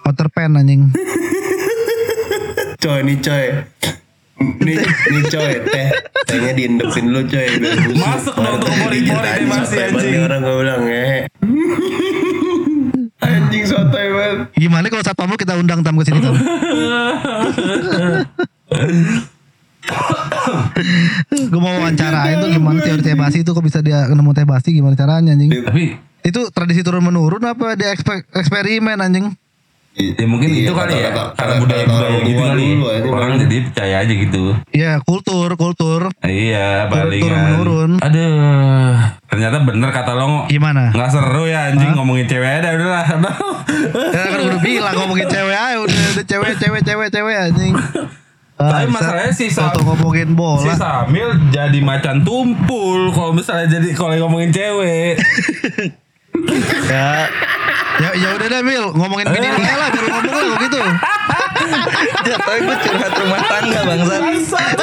Outer 0.00 0.28
pen 0.32 0.56
anjing. 0.56 0.82
Coy 2.78 3.00
nih 3.02 3.16
coy. 3.18 3.46
Nih, 4.36 4.78
nih 4.84 5.22
coy 5.26 5.52
teh 5.66 5.88
tehnya 6.24 6.52
diendepin 6.54 7.04
dulu 7.10 7.22
coy. 7.26 7.46
Masuk 7.92 8.34
dong 8.34 8.56
tuh 8.62 8.70
pori-pori 8.70 9.28
teh 9.66 9.82
anjing, 9.84 10.22
orang 10.24 10.40
gue 10.40 10.54
bilang 10.56 10.82
ngehe. 10.86 11.20
Anjing 13.16 13.64
sotoy 13.64 14.06
banget. 14.10 14.38
Gimana 14.54 14.86
kalau 14.86 15.00
satpam 15.00 15.28
lu 15.28 15.36
kita 15.36 15.56
undang 15.56 15.80
tam 15.80 15.96
ke 15.96 16.04
sini 16.04 16.20
tam? 16.20 16.36
gue 21.26 21.60
mau 21.60 21.72
wawancarain 21.72 22.36
tuh 22.38 22.50
gimana 22.50 22.78
teori 22.80 23.00
teh 23.00 23.14
basi 23.14 23.40
itu 23.40 23.50
kok 23.50 23.62
bisa 23.62 23.78
dia 23.80 24.06
nemu 24.06 24.30
teh 24.32 24.44
basi 24.44 24.68
gimana 24.70 24.94
caranya 24.94 25.32
anjing? 25.32 25.50
Tapi 25.54 25.96
Itu 26.20 26.50
tradisi 26.50 26.82
turun 26.82 27.00
menurun 27.00 27.38
apa 27.40 27.72
dia 27.72 27.94
ekspe- 27.94 28.26
eksperimen 28.28 28.98
anjing? 28.98 29.30
Ya 29.96 30.26
mungkin 30.26 30.48
Iya, 30.50 30.60
itu 30.62 30.72
kali 30.72 30.92
ya. 30.94 31.08
kata- 31.08 31.32
Karena 31.32 31.50
kata- 31.50 31.62
budaya-budaya 31.62 32.04
kata 32.12 32.20
gitu 32.22 32.36
orang 32.36 32.50
kali. 32.52 32.66
dulu, 32.68 32.84
anjing. 32.86 33.10
Orang 33.10 33.30
jadi 33.40 33.56
percaya 33.64 33.94
aja 33.98 34.12
gitu. 34.14 34.44
Ya 34.70 34.92
kultur 35.00 35.48
kultur. 35.54 36.00
Iya, 36.20 36.68
turun 36.92 37.38
menurun. 37.42 37.90
Aduh. 37.98 38.92
Ternyata 39.26 39.56
bener 39.62 39.90
kata 39.90 40.12
lo 40.12 40.44
Gimana? 40.46 40.92
Nggak 40.92 41.10
seru 41.10 41.44
ya 41.44 41.70
anjing 41.70 41.92
ngomongin 41.92 42.26
cewek 42.26 42.60
ada 42.60 42.68
udah 42.72 42.88
lah. 42.90 43.06
Ya 44.12 44.22
kan 44.26 44.40
udah 44.42 44.60
bilang 44.60 44.94
ngomongin 44.94 45.26
cewek 45.26 45.52
aja 45.54 45.76
udah, 45.78 45.96
udah 46.12 46.24
cewek 46.24 46.52
cewek 46.56 46.80
cewek 46.82 47.08
cewek 47.10 47.36
anjing. 47.42 47.74
Tapi 48.56 48.84
Ah, 48.84 48.88
masalahnya 48.88 49.32
si 49.32 49.52
Sam, 49.52 49.68
Foto 49.68 49.84
ngomongin 49.84 50.28
si 50.28 50.34
bola. 50.34 50.72
Samil 50.74 51.28
jadi 51.50 51.76
macan 51.78 52.24
tumpul 52.24 53.12
kalau 53.12 53.32
misalnya 53.32 53.68
jadi 53.70 53.92
kalau 53.92 54.16
ngomongin 54.18 54.48
cewek. 54.48 55.20
Ya, 56.86 57.28
ya, 57.98 58.10
ya 58.14 58.28
udah 58.36 58.46
deh 58.46 58.62
Mil, 58.62 58.84
ngomongin 58.94 59.26
bini 59.32 59.48
lu 59.48 59.60
lah, 59.62 59.88
baru 59.90 60.06
ngomong 60.12 60.34
lah 60.36 60.58
gitu. 60.62 60.80
Jatuhnya 62.26 62.60
gue 62.66 62.76
curhat 62.84 63.12
rumah 63.16 63.40
tangga 63.48 63.80
bangsat 63.82 64.76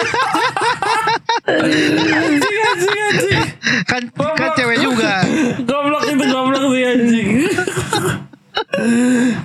anjing 1.47 2.59
anjing 2.63 2.97
anjing. 3.09 3.39
Kan 3.87 4.01
kan 4.13 4.49
cewek 4.57 4.77
juga. 4.81 5.23
Goblok 5.63 6.03
itu 6.07 6.23
goblok 6.27 6.63
sih 6.71 6.83
anjing. 6.83 7.29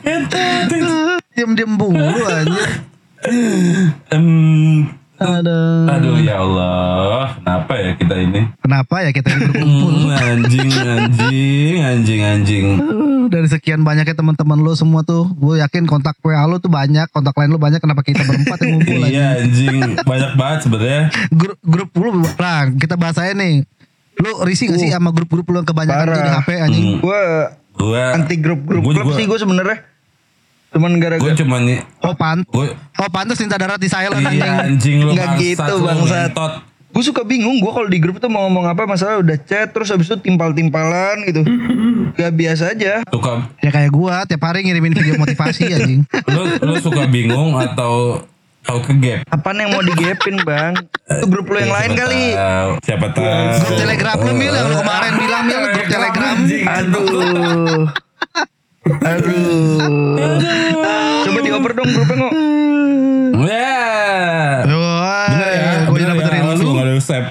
Itu 0.02 0.42
itu. 0.68 0.94
Diem-diem 1.34 1.70
mulu 1.70 2.22
anjing. 2.26 2.70
Em, 4.14 4.26
Aduh. 5.18 5.90
aduh 5.90 6.16
ya 6.22 6.38
Allah, 6.38 7.34
kenapa 7.42 7.72
ya 7.74 7.90
kita 7.98 8.14
ini? 8.22 8.40
Kenapa 8.62 8.94
ya 9.02 9.10
kita 9.10 9.28
ini 9.34 9.42
berkumpul? 9.50 9.90
Hmm, 9.90 10.14
anjing 10.14 10.70
anjing 10.70 11.76
anjing 11.82 12.20
anjing. 12.22 12.66
Uh, 12.78 13.26
Dari 13.26 13.50
sekian 13.50 13.82
banyaknya 13.82 14.14
teman-teman 14.14 14.62
lu 14.62 14.70
semua 14.78 15.02
tuh, 15.02 15.26
gue 15.34 15.58
yakin 15.58 15.90
kontak 15.90 16.14
WA 16.22 16.46
lu 16.46 16.62
tuh 16.62 16.70
banyak, 16.70 17.10
kontak 17.10 17.34
lain 17.34 17.50
lu 17.50 17.58
banyak. 17.58 17.82
Kenapa 17.82 18.06
kita 18.06 18.22
berempat 18.22 18.62
yang 18.62 18.78
ngumpul 18.78 18.98
aja? 19.02 19.10
Iya 19.10 19.26
anjing 19.42 19.76
banyak 20.06 20.32
banget 20.38 20.58
sebenarnya. 20.70 21.02
Grup 21.34 21.58
grup 21.66 21.90
lu, 21.98 22.22
nah 22.38 22.70
kita 22.70 22.94
bahas 22.94 23.18
aja 23.18 23.34
nih. 23.34 23.66
Lu 24.22 24.30
risih 24.46 24.70
gak 24.70 24.82
sih 24.82 24.90
sama 24.90 25.10
grup-grup 25.14 25.46
lu 25.50 25.62
yang 25.62 25.66
kebanyakan 25.66 26.04
tuh 26.10 26.14
di 26.14 26.30
Parah. 26.30 26.42
HP 26.42 26.48
anjing? 26.62 26.86
Hmm. 26.94 27.02
Gue 27.02 27.22
Gua 27.78 28.02
anti 28.10 28.34
grup 28.42 28.66
grup 28.66 28.82
sih 29.14 29.30
gue 29.30 29.38
sebenarnya 29.38 29.86
Cuman 30.78 30.90
gue 30.92 31.02
gara-gara 31.02 31.34
cuma 31.34 31.58
nih 31.58 31.82
Oh 32.00 32.14
pan 32.14 32.46
Gue 32.46 32.70
Oh 32.94 33.08
pantas 33.08 33.34
minta 33.36 33.58
darat 33.58 33.76
di 33.76 33.86
saya 33.86 34.06
Iya 34.08 34.22
anjing. 34.22 34.46
anjing 34.46 34.96
lu 35.00 35.10
Nggak 35.10 35.26
bangsat, 35.28 35.42
gitu, 35.42 35.74
bangsat. 35.82 36.30
ngentot. 36.30 36.52
Gue 36.88 37.02
suka 37.04 37.20
bingung 37.22 37.58
gue 37.58 37.68
kalau 37.68 37.84
di 37.84 37.98
grup 37.98 38.16
tuh 38.16 38.26
mau 38.26 38.46
ngomong 38.46 38.64
apa 38.68 38.82
masalah 38.84 39.18
udah 39.18 39.36
chat 39.38 39.68
terus 39.68 39.86
habis 39.88 40.06
itu 40.06 40.16
timpal-timpalan 40.18 41.20
gitu. 41.24 41.42
Gak 42.14 42.32
biasa 42.32 42.72
aja. 42.72 43.02
Suka 43.04 43.44
Ya 43.58 43.68
kayak 43.68 43.90
gua 43.90 44.22
tiap 44.22 44.40
hari 44.40 44.62
ngirimin 44.62 44.90
video 44.92 45.14
motivasi 45.16 45.66
anjing. 45.76 46.06
lu 46.26 46.42
lu 46.58 46.74
suka 46.78 47.04
bingung 47.04 47.52
atau 47.54 48.22
tahu 48.60 48.78
ke 48.80 48.92
gap? 48.98 49.18
Apaan 49.28 49.58
yang 49.58 49.70
mau 49.70 49.82
digepin 49.82 50.40
bang? 50.40 50.72
Itu 51.04 51.26
grup 51.26 51.46
lu 51.46 51.58
yang 51.58 51.70
lain 51.70 51.90
Siapa 51.90 52.00
kali. 52.00 52.22
tahu, 52.32 52.70
Siapa 52.82 53.06
tahu. 53.10 53.24
Grup 53.58 53.74
telegram 53.76 54.16
lu 54.18 54.32
mil 54.34 54.50
yang 54.50 54.66
lu 54.66 54.76
kemarin 54.76 55.12
bilang 55.14 55.42
mil 55.44 55.60
grup 55.68 55.86
telegram. 55.86 56.36
Aduh. 56.72 58.07
Aduh. 58.88 59.78
Coba 61.24 61.38
dioper 61.44 61.72
dong 61.76 61.90
grupnya 61.92 62.16
kok. 62.16 62.32
Ya. 63.38 63.84
Wah, 64.68 65.26
Bener 65.28 65.48
ya, 65.52 65.72
gue 65.84 65.94
bener 65.94 66.08
dapat 66.10 66.24
ya, 66.32 66.52
lu. 66.58 66.68
gak 66.74 66.84
ada 66.84 66.92
step. 66.98 67.24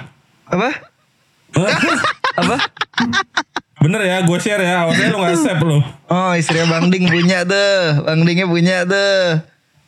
Apa? 0.47 0.69
Apa? 2.37 2.55
Bener 3.77 4.01
ya, 4.03 4.17
gue 4.25 4.37
share 4.41 4.63
ya, 4.63 4.75
awalnya 4.87 5.05
lu 5.13 5.17
gak 5.21 5.37
save 5.37 5.61
lu. 5.61 5.77
Oh 6.07 6.31
istrinya 6.33 6.65
Bang 6.71 6.89
Ding 6.89 7.05
punya 7.05 7.45
tuh. 7.45 8.01
Bang 8.05 8.25
Dingnya 8.25 8.47
punya 8.49 8.77
tuh. 8.87 9.41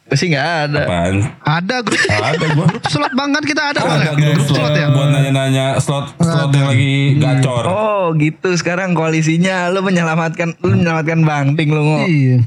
Gue 0.09 0.17
sih 0.17 0.27
gak 0.27 0.41
ada. 0.65 0.83
Apaan? 0.83 1.15
Ada 1.39 1.75
grup 1.79 2.01
Ada 2.33 2.45
gue. 2.49 2.65
grup 2.65 2.83
slot 2.83 3.13
bang 3.13 3.29
kan 3.29 3.43
kita 3.43 3.61
ada 3.67 3.79
bang. 3.79 3.99
Ada 3.99 4.11
grup 4.11 4.35
Grup 4.35 4.47
slot 4.49 4.73
ya. 4.73 4.87
buat 4.89 5.07
nanya-nanya 5.07 5.65
slot 5.77 6.17
slot 6.17 6.49
yang 6.49 6.67
lagi 6.67 6.93
gacor. 7.15 7.63
Oh 7.63 8.05
gitu 8.15 8.49
sekarang 8.53 8.91
koalisinya 8.91 9.69
lu 9.69 9.79
menyelamatkan 9.79 10.57
lu 10.59 10.73
menyelamatkan 10.73 11.21
Bang 11.21 11.53
Ding 11.53 11.69
lu. 11.69 11.85
Iya. 12.03 12.41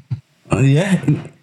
Oh, 0.50 0.58
Iya. 0.58 1.00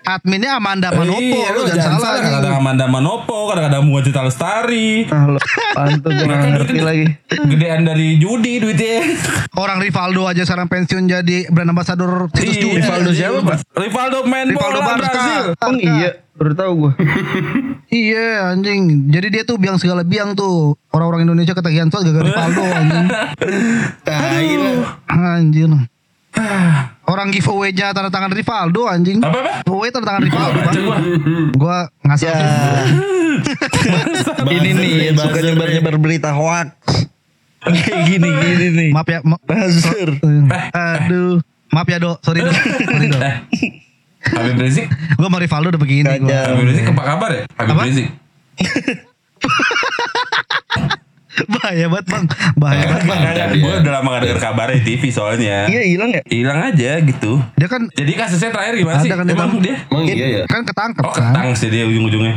Adminnya 0.10 0.58
Amanda 0.58 0.89
Manopo, 0.89 1.22
Iya, 1.22 1.54
lu 1.54 1.62
jangan 1.63 2.02
salah. 2.02 2.17
Kadang 2.17 2.36
ada 2.41 2.50
Amanda 2.58 2.86
Manopo, 2.86 3.38
kadang-kadang 3.48 3.86
Bunga 3.86 4.02
Cita 4.02 4.22
Lestari. 4.26 5.06
Ah 5.06 5.30
lu 5.30 5.38
pantu 5.69 6.10
gue 6.10 6.26
gak 6.26 6.50
ngerti 6.50 6.80
lagi. 6.82 7.06
Gedean 7.30 7.86
dari 7.86 8.17
judi 8.17 8.58
duitnya. 8.58 9.06
Orang 9.54 9.78
Rivaldo 9.78 10.26
aja 10.26 10.41
sekarang 10.41 10.65
pensiun 10.65 11.06
jadi 11.06 11.45
brand 11.48 11.69
ambassador 11.69 12.26
situs 12.34 12.58
Iya, 12.58 12.58
judi. 12.58 12.78
Rivaldo 12.82 13.10
siapa, 13.13 13.38
Pak? 13.43 13.58
Rivaldo 13.78 14.17
main 14.26 14.50
Rivaldo 14.50 14.80
bola 14.80 14.98
Barca. 14.98 15.10
Brazil. 15.13 15.43
Oh 15.56 15.74
iya 15.76 16.10
baru 16.34 16.54
tahu 16.56 16.72
gue. 16.74 16.91
Iya 17.89 18.54
anjing. 18.54 19.10
Jadi 19.10 19.28
dia 19.30 19.43
tuh 19.43 19.58
biang 19.58 19.78
segala 19.78 20.02
biang 20.02 20.34
tuh. 20.34 20.78
Orang-orang 20.89 21.26
Indonesia 21.26 21.54
ketagihan 21.54 21.89
slot 21.89 22.06
gara-gara 22.06 22.22
Rivaldo 22.24 22.63
anjing. 22.65 23.06
Tai 24.02 24.50
lah. 24.58 24.78
Anjir. 25.10 25.69
Orang 27.10 27.34
giveaway-nya 27.34 27.89
tanda 27.89 28.13
tangan 28.13 28.30
Rivaldo 28.30 28.86
anjing. 28.86 29.17
Apa 29.17 29.38
apa? 29.41 29.54
Giveaway 29.65 29.89
tanda 29.89 30.06
tangan 30.13 30.24
Rivaldo 30.30 30.60
bang. 30.62 30.76
Gua. 30.78 30.98
Gua 31.58 31.78
ngasih 32.06 32.28
Ya. 32.30 32.38
Ini 34.45 34.69
nih 34.76 34.88
yang 35.10 35.17
suka 35.17 35.39
nyebar-nyebar 35.41 35.95
berita 35.98 36.30
hoax. 36.36 36.69
Kayak 37.65 38.02
gini 38.06 38.30
gini 38.30 38.67
nih. 38.78 38.89
Maaf 38.93 39.10
ya. 39.10 39.19
Ma 39.26 39.41
Buzzer. 39.41 40.22
Aduh. 40.76 41.41
Maaf 41.74 41.88
ya 41.89 41.98
dok. 41.98 42.22
Sorry 42.22 42.45
dok. 42.45 42.54
Sorry 42.54 43.08
dok. 43.10 43.22
Eh. 43.26 43.38
Habib 44.19 44.60
Rizik, 44.60 44.91
Gue 44.91 45.32
sama 45.32 45.39
Rivaldo 45.39 45.72
udah 45.72 45.82
begini. 45.82 46.06
Habib 46.06 46.67
Rizik 46.67 46.91
apa 46.91 47.04
kabar 47.08 47.32
ya? 47.32 47.43
Habib? 47.56 47.88
Rizik. 47.88 48.08
Bahaya 51.54 51.86
banget 51.88 52.06
bang. 52.08 52.25
Bahaya 52.56 52.84
banget 52.86 53.06
bang. 53.06 53.49
Gue 53.56 53.73
udah 53.80 53.91
lama 53.93 54.08
gak 54.10 54.21
denger 54.23 54.39
kabarnya 54.39 54.75
di 54.75 54.86
TV 54.86 55.04
soalnya. 55.10 55.58
Iya 55.65 55.82
hilang 55.86 56.12
ya? 56.12 56.21
Hilang 56.25 56.60
aja 56.65 56.91
gitu. 56.99 57.32
Dia 57.54 57.67
kan 57.67 57.82
Jadi 57.89 58.12
kasusnya 58.13 58.49
terakhir 58.49 58.73
gimana 58.75 58.95
Ada 58.95 59.04
sih? 59.04 59.10
kan 59.10 59.23
dia 59.23 59.34
Emang 59.34 59.52
dia? 59.60 59.75
Emang 59.86 60.04
iya 60.06 60.28
ya? 60.32 60.43
kan 60.45 60.62
ketangkep 60.63 61.02
Oh 61.02 61.12
kan. 61.12 61.32
ketang 61.32 61.47
sih 61.54 61.67
dia 61.67 61.84
ujung-ujungnya. 61.84 62.36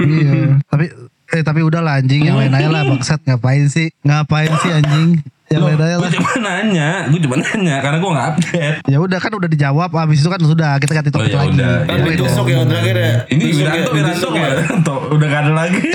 Iya. 0.00 0.32
Tapi 0.64 0.86
eh 1.28 1.42
tapi 1.42 1.60
udah 1.60 1.80
lah 1.80 1.98
anjing 1.98 2.22
yang 2.22 2.36
lain 2.36 2.50
aja 2.50 2.68
lah 2.68 2.82
bangsat 2.84 3.20
ngapain 3.22 3.66
sih? 3.66 3.90
Ngapain 4.00 4.50
sih 4.56 4.70
anjing? 4.70 5.10
Yang 5.46 5.62
lain 5.64 5.78
aja 5.80 5.94
Gue 5.96 6.02
lah. 6.02 6.12
cuma 6.12 6.30
nanya, 6.40 6.90
gue 7.06 7.20
cuma 7.20 7.36
nanya 7.36 7.76
karena 7.78 7.96
gue 7.96 8.10
gak 8.12 8.26
update. 8.28 8.76
Ya 8.84 8.98
udah 8.98 9.14
kan 9.16 9.30
udah 9.32 9.46
dijawab 9.46 9.90
habis 9.92 10.18
itu 10.18 10.26
kan 10.26 10.40
sudah 10.40 10.74
kita 10.76 10.92
ganti 10.92 11.06
topik 11.08 11.22
Oh, 11.24 11.30
ya 11.32 11.38
lagi. 11.40 11.54
udah. 11.54 11.74
Kan 11.82 11.96
Iya, 11.96 12.10
ditusuk 12.12 12.46
ya 12.46 12.56
terakhir 12.64 12.96
ya. 12.96 13.12
Ini 13.28 13.42
ya, 13.42 13.54
Wiranto, 13.56 13.90
Wiranto, 13.92 14.28
ya. 14.28 14.42
Wiranto, 14.56 14.94
udah 15.08 15.26
gak 15.28 15.40
ada 15.40 15.52
lagi. 15.56 15.80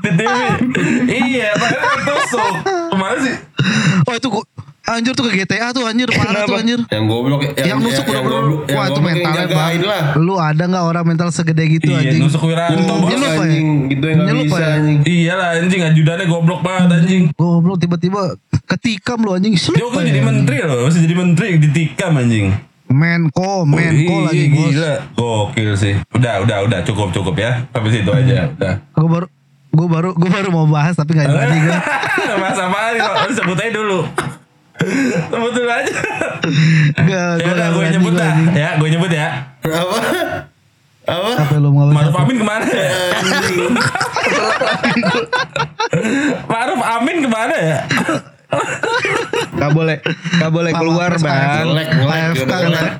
Di 0.00 0.10
TV. 0.12 0.38
Iya, 1.08 1.50
tusuk. 2.04 2.54
Ke 2.64 2.94
mana 2.94 3.16
sih? 3.18 3.34
Oh 4.04 4.14
itu 4.14 4.28
anjir 4.84 5.16
tuh 5.16 5.24
ke 5.24 5.40
GTA 5.40 5.72
tuh 5.72 5.88
anjir 5.88 6.04
parah 6.06 6.44
tuh 6.44 6.54
anjir. 6.54 6.76
Yang 6.86 7.04
goblok 7.06 7.40
Yang, 7.56 7.78
nusuk 7.80 8.04
udah 8.04 8.20
goblok- 8.22 8.64
yang 8.66 8.76
Wah 8.76 8.84
itu 8.84 8.92
yang 8.92 9.04
mentalnya 9.06 9.46
bang. 9.48 9.80
lah. 9.80 10.02
Lu 10.14 10.34
ada 10.36 10.62
nggak 10.62 10.84
orang 10.84 11.04
mental 11.06 11.28
segede 11.30 11.64
gitu 11.70 11.88
Iya, 11.88 12.04
anjing? 12.04 12.20
nusuk 12.20 12.42
Wiranto. 12.44 12.76
Goblok 12.76 13.00
bos. 13.00 13.10
Nyelup 13.10 13.24
ya? 13.30 13.40
anjing, 13.40 13.68
gitu 13.88 14.04
yang 14.04 14.16
gak 14.16 14.26
Nyelup 14.28 14.44
bisa 14.46 14.60
ya? 14.60 14.68
anjing. 14.70 14.98
Iya 15.02 15.32
lah 15.34 15.48
anjing 15.56 15.80
ajudannya 15.82 16.26
goblok 16.26 16.60
banget 16.60 16.88
anjing. 16.94 17.22
Goblok 17.32 17.76
tiba-tiba 17.80 18.20
ketikam 18.64 19.18
lu 19.18 19.30
anjing. 19.32 19.54
Dia 19.56 19.72
gue 19.82 20.02
jadi 20.04 20.20
menteri 20.22 20.56
loh, 20.62 20.78
masih 20.84 21.00
jadi 21.00 21.14
menteri 21.16 21.48
ditikam 21.58 22.12
anjing. 22.14 22.46
Menko, 22.84 23.64
Menko 23.64 23.80
Ih, 23.90 24.24
lagi 24.28 24.44
bos. 24.50 24.70
Gila, 24.70 24.94
gokil 25.14 25.70
sih. 25.74 25.94
Udah, 26.12 26.44
udah, 26.44 26.56
udah, 26.62 26.78
cukup, 26.84 27.08
cukup 27.10 27.34
ya. 27.34 27.64
Sampai 27.72 27.90
situ 27.90 28.06
aja, 28.06 28.52
udah. 28.52 28.74
Gue 28.92 29.08
baru 29.10 29.26
gue 29.74 29.86
baru 29.90 30.10
gue 30.14 30.30
baru 30.30 30.48
mau 30.54 30.66
bahas 30.70 30.94
tapi 30.94 31.18
nggak 31.18 31.26
jadi 31.26 31.58
gue. 31.58 31.78
Apaan 32.38 32.92
kok? 32.94 33.14
Lu 33.26 33.32
sebut 33.34 33.58
aja 33.58 33.72
dulu. 33.74 34.00
sebut 35.30 35.52
dulu 35.54 35.70
aja. 35.70 35.94
Gak, 36.94 37.28
ya 37.40 37.46
udah, 37.54 37.68
gue 37.74 37.84
nyebut 37.98 38.12
dah. 38.14 38.32
Ya, 38.54 38.70
gue 38.78 38.88
nyebut 38.90 39.10
ya. 39.10 39.28
Apa? 39.64 39.98
Apa? 41.04 41.30
Apa 41.36 41.54
lu 41.60 41.68
mau 41.74 41.90
Maruf? 41.90 42.14
Amin 42.16 42.36
ke 42.40 42.46
mana 42.46 42.64
ya? 42.64 42.88
Maruf 46.52 46.80
Amin 46.80 47.16
ke 47.20 47.28
mana 47.28 47.56
ya? 47.58 47.78
Gak 49.58 49.70
boleh, 49.74 49.98
gak 50.38 50.52
boleh 50.52 50.72
keluar 50.72 51.10
bang. 51.18 51.66
AFK 52.06 52.52
udah 52.52 52.70
kan. 52.70 52.92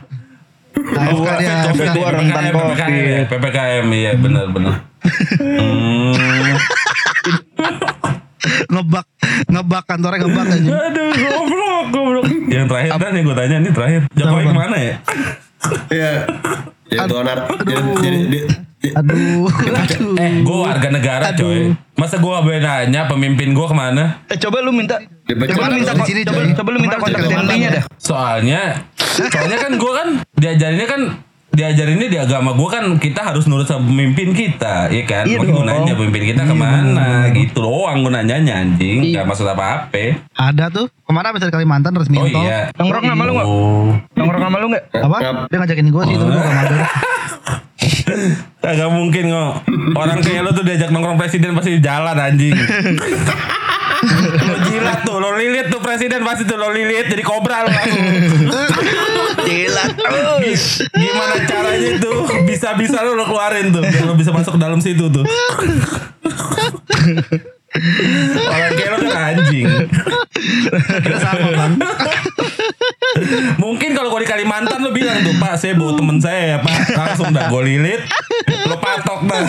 AFK 0.74 1.28
dia 1.38 1.52
AFK. 1.70 1.87
Keluar 1.94 2.12
rentan 2.18 2.42
PPKM, 2.42 2.54
Covid. 2.54 2.74
PPKM, 2.74 3.24
PPKM, 3.30 3.87
iya 3.94 4.12
benar 4.18 4.44
benar. 4.50 4.93
Hmm. 5.04 6.56
ngebak 8.68 9.06
ngebak 9.48 9.82
kantornya 9.88 10.18
ngebak 10.24 10.44
aja. 10.48 10.70
Aduh, 10.88 11.10
goblok, 11.12 11.84
goblok. 11.92 12.24
Yang 12.48 12.66
terakhir 12.72 12.90
dah 12.96 13.10
nih 13.12 13.22
gue 13.24 13.34
tanya 13.36 13.56
nih 13.60 13.72
terakhir. 13.72 14.00
Jokowi 14.16 14.42
ke 14.44 14.54
mana 14.54 14.76
ya? 14.76 14.94
Iya. 15.88 16.12
Jadi 16.88 17.08
donar. 17.08 17.38
Jadi 17.64 18.38
Aduh. 18.92 19.48
Aduh, 19.48 19.48
aduh. 19.80 20.20
Eh, 20.20 20.32
gue 20.44 20.58
warga 20.60 20.88
negara 20.92 21.32
coy. 21.32 21.72
Masa 21.96 22.20
gue 22.20 22.28
boleh 22.28 22.60
nanya 22.60 23.08
pemimpin 23.08 23.56
gue 23.56 23.66
ke 23.66 23.76
mana? 23.76 24.20
Eh 24.28 24.36
coba 24.36 24.60
lu 24.60 24.76
minta, 24.76 25.00
Dipecat 25.24 25.56
coba 25.56 25.72
lu 25.72 25.80
minta, 25.80 25.92
di 25.96 26.04
sini, 26.04 26.20
coba, 26.26 26.40
coba 26.52 26.68
lu 26.68 26.78
minta 26.84 26.96
kontak 27.00 27.20
ke 27.24 27.30
mana? 27.32 27.52
dah. 27.70 27.84
Soalnya, 27.96 28.60
soalnya 28.98 29.56
kan 29.56 29.72
gue 29.80 29.92
kan 29.94 30.08
diajarinnya 30.36 30.88
kan 30.90 31.02
diajarinnya 31.54 32.08
di 32.10 32.18
agama 32.18 32.52
gue 32.52 32.68
kan 32.68 32.84
kita 32.98 33.20
harus 33.22 33.46
nurut 33.46 33.64
sama 33.64 33.86
pemimpin 33.86 34.34
kita, 34.34 34.90
ya 34.90 35.02
kan? 35.06 35.24
Iya 35.24 35.38
gue 35.38 35.62
nanya 35.64 35.94
pemimpin 35.94 36.34
kita 36.34 36.42
ke 36.42 36.54
mana, 36.54 37.30
gitu 37.30 37.62
doang 37.62 38.02
gue 38.02 38.12
nanyanya 38.12 38.60
anjing, 38.60 39.00
Iya. 39.06 39.22
gak 39.22 39.26
maksud 39.30 39.46
apa-apa. 39.46 40.18
Ada 40.34 40.68
tuh. 40.68 40.86
Ke 40.90 41.12
mana 41.14 41.30
bisa 41.30 41.46
di 41.46 41.54
Kalimantan 41.54 41.94
resmi 41.94 42.18
Oh 42.18 42.26
iya. 42.26 42.74
Nongkrong 42.74 43.06
sama 43.06 43.22
lu 43.24 43.32
nggak? 43.38 43.46
Oh. 43.46 43.88
Nongkrong 44.18 44.42
sama 44.42 44.56
lu 44.58 44.66
nggak? 44.74 44.84
Apa? 44.98 45.16
Dia 45.46 45.58
ngajakin 45.62 45.86
gue 45.88 46.02
sih, 46.04 46.16
tapi 46.18 46.30
gue 46.30 46.42
gak 46.42 46.54
mager. 46.58 46.78
Gak 48.64 48.90
mungkin 48.90 49.28
kok. 49.28 49.52
Orang 49.92 50.18
kayak 50.24 50.42
lo 50.44 50.50
tuh 50.52 50.64
diajak 50.64 50.88
nongkrong 50.88 51.20
presiden 51.20 51.52
pasti 51.52 51.78
jalan 51.78 52.16
anjing. 52.16 52.54
lo 54.48 54.56
jilat 54.64 55.00
tuh, 55.04 55.16
lo 55.16 55.36
lilit 55.36 55.68
tuh 55.68 55.80
presiden 55.80 56.20
pasti 56.24 56.44
tuh 56.44 56.56
lo 56.56 56.72
lilit 56.72 57.08
jadi 57.08 57.20
kobra 57.20 57.64
lo 57.64 57.70
langsung. 57.72 58.04
Jilat 59.48 59.92
terus. 59.92 60.80
Gimana 60.88 61.32
tuh 61.34 61.34
bisa-bisa 62.54 63.02
lo 63.02 63.18
lo 63.18 63.24
keluarin 63.26 63.74
tuh 63.74 63.82
biar 63.82 64.04
lo 64.06 64.14
bisa 64.14 64.30
masuk 64.30 64.54
ke 64.56 64.60
dalam 64.62 64.78
situ 64.78 65.10
tuh. 65.10 65.26
Orang 68.38 68.72
kayak 68.78 68.90
lo 68.94 68.96
kan 69.02 69.34
anjing. 69.34 69.66
Kita 71.02 71.18
sama 71.18 71.50
bang. 71.50 71.72
Mungkin 73.58 73.94
kalau 73.94 74.10
gue 74.10 74.26
di 74.26 74.28
Kalimantan 74.28 74.82
lo 74.82 74.90
bilang 74.90 75.22
tuh 75.22 75.34
Pak 75.38 75.54
saya 75.54 75.78
bawa 75.78 75.94
temen 75.94 76.18
saya 76.18 76.42
ya 76.50 76.58
Pak 76.58 76.98
Langsung 76.98 77.30
dah 77.30 77.46
gue 77.46 77.62
lilit 77.62 78.02
Lo 78.66 78.74
patok 78.82 79.22
dah 79.30 79.46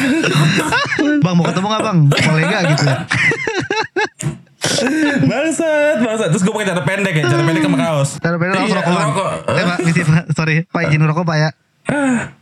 Bang 1.25 1.33
mau 1.33 1.41
ketemu 1.49 1.67
gak 1.73 1.81
bang? 1.81 1.97
Boleh 2.05 2.43
gak 2.45 2.61
gitu? 2.77 2.85
Bangsat 5.25 5.97
Bangsat 5.97 6.27
Terus 6.29 6.43
gue 6.45 6.53
pakai 6.53 6.67
cara 6.69 6.81
pendek 6.85 7.13
ya 7.17 7.23
Cara 7.25 7.41
pendek 7.41 7.63
sama 7.65 7.77
kaos 7.81 8.09
Cara 8.21 8.35
beda 8.37 8.51
langsung 8.53 8.77
Iya, 8.77 9.01
rokok. 9.01 9.29
Eh 9.49 9.63
pak, 9.65 9.77
misi 9.81 10.01
pak. 10.05 10.23
Sorry, 10.37 10.55
pak 10.69 10.81
izin 10.89 11.01
rokok 11.01 11.25
pak 11.25 11.37
ya. 11.41 11.49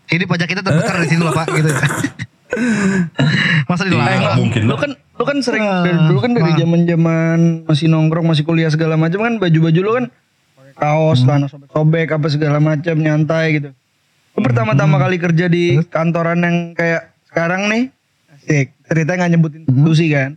Ini 0.05 0.23
pajak 0.23 0.47
kita 0.47 0.61
terbesar 0.61 0.95
di 0.99 1.07
sini 1.07 1.21
loh 1.21 1.31
pak, 1.31 1.47
gitu. 1.49 1.69
Masa 3.65 3.83
dilarang? 3.83 4.19
nggak 4.19 4.35
mungkin 4.37 4.61
Lu 4.63 4.69
lo. 4.69 4.77
kan 4.77 4.91
lu 4.93 5.23
kan 5.23 5.37
sering 5.39 5.63
Ah, 5.63 5.81
dari 5.81 5.97
dulu 6.05 6.19
kan 6.19 6.31
dari 6.31 6.51
zaman-zaman 6.53 7.37
masih 7.65 7.87
nongkrong, 7.87 8.25
masih 8.25 8.43
kuliah 8.43 8.69
segala 8.69 8.93
macam 8.93 9.19
kan 9.19 9.33
baju-baju 9.37 9.79
lu 9.79 9.91
kan 9.93 10.05
pakai 10.53 10.73
kaos, 10.75 11.17
Hmm. 11.19 11.25
celana 11.27 11.47
sobek-sobek 11.47 12.07
apa 12.11 12.27
segala 12.29 12.57
macam 12.59 12.95
nyantai 12.95 13.45
gitu. 13.55 13.69
Lu 14.33 14.39
pertama-tama 14.41 14.97
kali 14.97 15.17
kerja 15.17 15.45
di 15.47 15.81
kantoran 15.87 16.39
yang 16.39 16.57
kayak 16.73 17.13
sekarang 17.25 17.67
nih. 17.67 17.83
Asik. 18.31 18.67
Ceritanya 18.83 19.17
nggak 19.19 19.31
nyebutin 19.31 19.61
institusi 19.63 20.05
kan. 20.09 20.31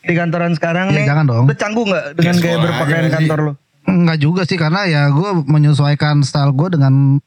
Di 0.00 0.14
kantoran 0.14 0.52
sekarang 0.52 0.86
Ya, 0.88 0.96
nih. 0.96 1.06
jangan 1.06 1.24
dong. 1.26 1.44
Lu 1.44 1.54
canggung 1.54 1.88
nggak 1.88 2.04
dengan 2.14 2.34
Ya, 2.34 2.40
gaya 2.40 2.56
berpakaian 2.60 3.06
kantor 3.08 3.38
lu? 3.40 3.52
Enggak 3.84 4.18
juga 4.20 4.42
sih 4.42 4.54
karena 4.54 4.82
ya 4.84 5.06
gue 5.08 5.30
menyesuaikan 5.44 6.22
style 6.22 6.50
gue 6.52 6.68
dengan 6.72 7.18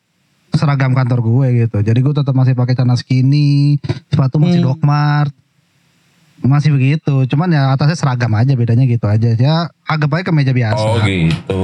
seragam 0.51 0.91
kantor 0.91 1.19
gue 1.19 1.47
gitu. 1.63 1.77
Jadi 1.79 1.99
gue 1.99 2.13
tetap 2.13 2.31
masih 2.31 2.53
pakai 2.53 2.73
celana 2.73 2.93
skinny, 2.93 3.77
sepatu 4.07 4.37
masih 4.37 4.59
Hmm. 4.59 4.67
Doc 4.67 4.79
Mart. 4.81 5.33
Masih 6.39 6.71
begitu. 6.71 7.27
Cuman 7.27 7.47
ya 7.47 7.69
atasnya 7.69 7.95
seragam 7.95 8.31
aja 8.31 8.53
bedanya 8.53 8.83
gitu 8.83 9.03
aja. 9.03 9.29
Ya 9.31 9.55
agak 9.83 10.07
baik 10.07 10.25
ke 10.25 10.31
meja 10.31 10.49
biasa. 10.49 10.79
Oh 10.79 10.97
gitu. 11.01 11.61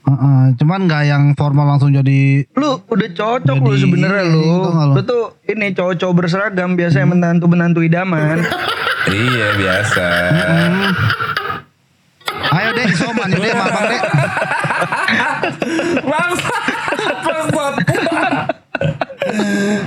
Heeh, 0.00 0.40
cuman 0.56 0.80
nggak 0.84 1.02
yang 1.04 1.24
formal 1.34 1.68
langsung 1.68 1.90
jadi 1.90 2.48
Lu 2.54 2.80
udah 2.82 3.08
cocok 3.10 3.56
lu 3.58 3.70
Jadi, 3.70 3.82
sebenarnya 3.82 4.24
lu. 4.26 4.40
itu 4.40 4.68
nggak 4.70 4.86
lu? 4.86 4.94
Lu 4.94 5.02
tuh 5.02 5.22
ini 5.46 5.66
cowok-cowok 5.70 6.14
berseragam 6.14 6.72
biasanya 6.74 7.04
Hmm. 7.04 7.12
menantu-menantu 7.14 7.80
idaman. 7.82 8.40
Iya 9.06 9.48
biasa. 9.54 10.06
Ayo 12.48 12.68
deh 12.72 12.84
isoman 12.86 13.28
deh 13.30 13.40
sama 13.42 13.64
abang 13.66 13.84
deh. 13.86 14.00
Bangsat. 16.02 16.64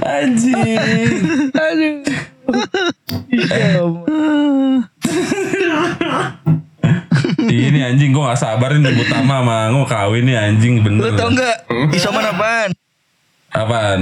Anjing. 0.01 0.77
Aduh. 1.51 1.95
Iya. 3.27 3.83
Ini 7.41 7.79
anjing 7.83 8.11
gua 8.11 8.31
gak 8.31 8.39
sabar 8.39 8.73
nih 8.73 8.81
nyebut 8.81 9.07
nama 9.07 9.41
sama 9.41 9.57
Ngo 9.69 9.83
kawin 9.85 10.23
nih 10.23 10.37
anjing 10.37 10.73
Lu 10.79 10.83
bener. 10.85 11.11
tau 11.15 11.29
nggak 11.29 11.55
isoman 11.91 12.25
apaan? 12.25 12.69
Apaan? 13.51 14.01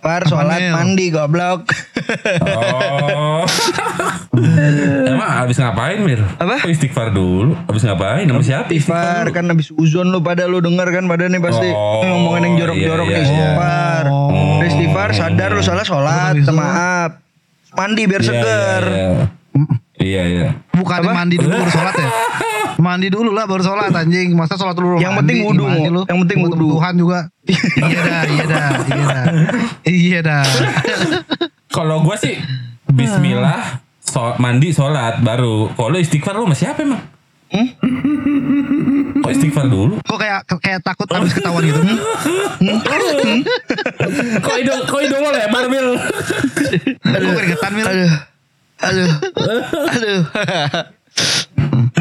Par 0.00 0.22
sholat 0.24 0.60
mandi 0.70 1.08
goblok. 1.08 1.68
Oh. 2.40 3.42
Emang 5.10 5.30
habis 5.36 5.56
ngapain 5.56 5.98
Mir? 6.00 6.20
Apa? 6.36 6.62
Oh, 6.62 6.68
istighfar 6.68 7.10
dulu. 7.10 7.54
Habis 7.66 7.82
ngapain? 7.82 8.24
Nama 8.24 8.40
siapa? 8.40 8.68
Istighfar 8.68 9.30
kan 9.30 9.44
habis 9.46 9.70
uzon 9.72 10.08
lu 10.08 10.20
pada 10.20 10.44
lu 10.44 10.58
denger 10.58 10.88
kan 10.90 11.04
pada 11.06 11.26
nih 11.26 11.38
pasti 11.38 11.68
Oh, 11.68 12.02
ngomongin 12.02 12.42
yang 12.44 12.54
jorok-jorok 12.60 13.04
iya, 13.04 13.10
nih 13.10 13.18
iya, 13.18 13.26
istighfar. 13.26 14.04
Oh. 14.06 14.58
Istighfar 14.60 15.08
sadar 15.12 15.50
lu 15.50 15.60
salah 15.60 15.84
sholat, 15.84 16.32
itu- 16.34 16.50
maaf. 16.50 17.10
Mandi 17.70 18.02
biar 18.04 18.18
Iya, 18.18 18.26
seger. 18.26 18.84
Iya, 18.84 18.98
iya. 18.98 19.24
iya, 19.96 20.22
iya. 20.26 20.48
Bukan 20.72 21.00
mandi 21.06 21.36
dulu 21.36 21.54
baru 21.54 21.70
sholat 21.70 21.94
ya. 21.94 22.08
Mandi 22.80 23.12
dulu 23.12 23.30
lah 23.30 23.44
baru 23.44 23.60
sholat 23.60 23.92
anjing. 23.92 24.32
Masa 24.32 24.56
sholat 24.56 24.72
dulu 24.72 24.96
Yang 24.98 25.12
mandi, 25.14 25.36
penting 25.44 25.54
Mo. 25.54 25.92
lu? 25.92 26.02
Yang 26.02 26.18
penting 26.24 26.38
wudu. 26.40 26.66
Tuhan 26.74 26.94
juga. 26.96 27.18
iya 27.84 28.00
dah, 28.00 28.22
iya 28.26 28.44
dah, 28.44 28.68
iya 28.88 29.04
dah. 29.04 29.24
Iya 29.84 30.18
dah. 30.24 30.44
Kalau 31.70 32.02
gua 32.02 32.18
sih 32.18 32.34
Bismillah, 32.90 33.78
so, 34.02 34.34
mandi, 34.42 34.74
sholat 34.74 35.22
baru. 35.22 35.70
Kalau 35.78 35.94
istighfar 35.94 36.34
lu 36.34 36.50
sama 36.50 36.58
siapa 36.58 36.82
emang? 36.82 36.98
Hmm? 37.50 37.66
Kok 39.22 39.30
istighfar 39.30 39.70
dulu? 39.70 40.02
Kok 40.02 40.18
kayak 40.18 40.42
kayak 40.58 40.82
takut 40.82 41.06
habis 41.06 41.30
ketahuan 41.30 41.62
gitu. 41.62 41.78
kok 44.42 44.54
hidung 44.58 44.80
kok 44.90 45.00
hidung 45.06 45.22
lo 45.22 45.30
lebar 45.30 45.70
Mil? 45.70 45.88
Kok 46.98 47.34
keringetan 47.38 47.72
Mil? 47.78 47.86
Aduh. 47.86 48.10
Aduh. 48.82 49.10
Aduh. 49.94 50.20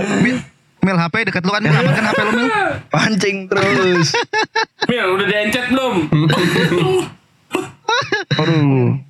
Mil, 0.26 0.38
Mil 0.82 0.98
HP 0.98 1.16
deket 1.30 1.46
lu 1.46 1.52
kan 1.54 1.62
Mil 1.62 1.74
aman 1.78 1.94
kan 1.94 2.06
HP 2.10 2.20
lu 2.26 2.32
Mil? 2.34 2.50
Pancing 2.90 3.38
terus. 3.46 4.08
Mil 4.90 5.06
udah 5.18 5.26
diencet 5.30 5.66
belum? 5.70 5.94
Aduh. 8.42 9.09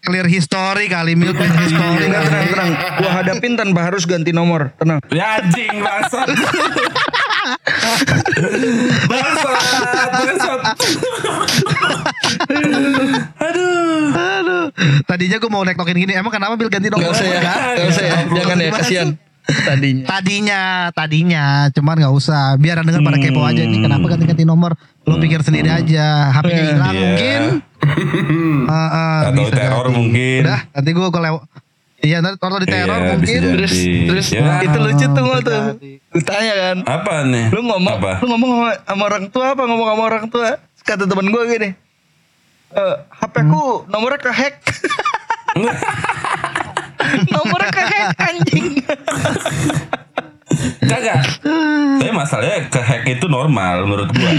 Clear 0.00 0.24
history 0.24 0.88
kali 0.88 1.12
Mil 1.12 1.36
clear 1.36 1.52
history 1.60 1.76
Tenang, 1.76 2.24
kali. 2.24 2.32
tenang, 2.32 2.46
tenang. 2.48 2.70
Gua 2.96 3.10
hadapin 3.12 3.52
tanpa 3.52 3.80
harus 3.84 4.08
ganti 4.08 4.32
nomor. 4.32 4.72
Tenang. 4.80 4.96
Ya 5.12 5.36
anjing 5.36 5.76
bangsat. 5.76 6.28
bangsat, 9.04 9.56
bangsat. 10.08 10.60
Aduh. 13.40 14.04
Aduh. 14.16 14.64
Tadinya 15.04 15.36
gue 15.36 15.50
mau 15.52 15.62
nektokin 15.62 15.96
gini. 15.96 16.12
Emang 16.16 16.32
kenapa 16.32 16.56
Mil 16.56 16.72
ganti 16.72 16.88
nomor? 16.88 17.12
Gak 17.12 17.20
usah 17.20 17.26
ya. 17.26 17.38
Enggak. 17.40 17.58
Gak 17.76 17.86
usah 17.92 18.04
ya. 18.04 18.16
Jangan 18.40 18.56
ya. 18.56 18.70
Kasihan. 18.72 19.08
Tadinya. 19.52 20.04
Tadinya, 20.06 20.60
tadinya, 20.90 21.44
cuman 21.70 21.94
nggak 21.96 22.14
usah. 22.14 22.54
Biar 22.56 22.80
denger 22.80 23.00
pada 23.00 23.16
kepo 23.16 23.40
aja 23.40 23.60
nih. 23.60 23.80
Kenapa 23.80 24.04
ganti-ganti 24.06 24.44
nomor? 24.44 24.74
Lo 25.02 25.16
pikir 25.16 25.40
sendiri 25.40 25.66
aja. 25.66 26.30
HP-nya 26.30 26.62
hilang 26.68 26.90
Iya. 26.90 27.00
mungkin. 27.00 27.42
Heeh, 28.70 29.18
Atau 29.24 29.42
bisa 29.42 29.56
teror 29.56 29.84
jadi. 29.84 29.96
mungkin. 29.96 30.40
Udah, 30.44 30.60
nanti 30.70 30.88
gue 30.90 31.06
lewat. 31.10 31.42
Iya, 32.00 32.16
nanti 32.18 32.36
kalau 32.36 32.56
di 32.56 32.66
teror 32.66 32.96
Iya, 32.96 33.08
mungkin. 33.12 33.40
Terus, 33.56 33.74
terus 34.06 34.26
Ya. 34.30 34.60
itu 34.62 34.78
lucu 34.78 35.06
tuh 35.06 35.24
bisa 35.26 35.40
tuh. 35.42 35.62
jadi. 35.74 35.90
Gue 36.06 36.22
tanya 36.22 36.54
kan. 36.56 36.76
Apa 36.86 37.14
nih? 37.24 37.46
Lu 37.50 37.60
ngomong, 37.62 37.96
Apa? 37.96 38.12
lu 38.20 38.26
ngomong 38.30 38.50
sama, 38.52 38.70
sama 38.82 39.02
orang 39.04 39.24
tua 39.28 39.46
apa 39.50 39.62
ngomong 39.62 39.88
sama 39.88 40.02
orang 40.06 40.24
tua? 40.26 40.48
Kata 40.80 41.04
temen 41.04 41.28
gue 41.28 41.42
gini. 41.46 41.68
Eh, 42.70 42.94
HP 43.10 43.34
ku 43.44 43.82
nomornya 43.86 44.18
kehack. 44.18 44.54
nomornya 47.26 47.58
kehack 47.58 47.59
anjing. 48.18 48.82
Kagak. 50.82 51.22
Tapi 52.02 52.10
masalahnya 52.10 52.66
ke 52.66 52.80
hack 52.82 53.06
itu 53.06 53.26
normal 53.30 53.86
menurut 53.86 54.10
gua. 54.10 54.30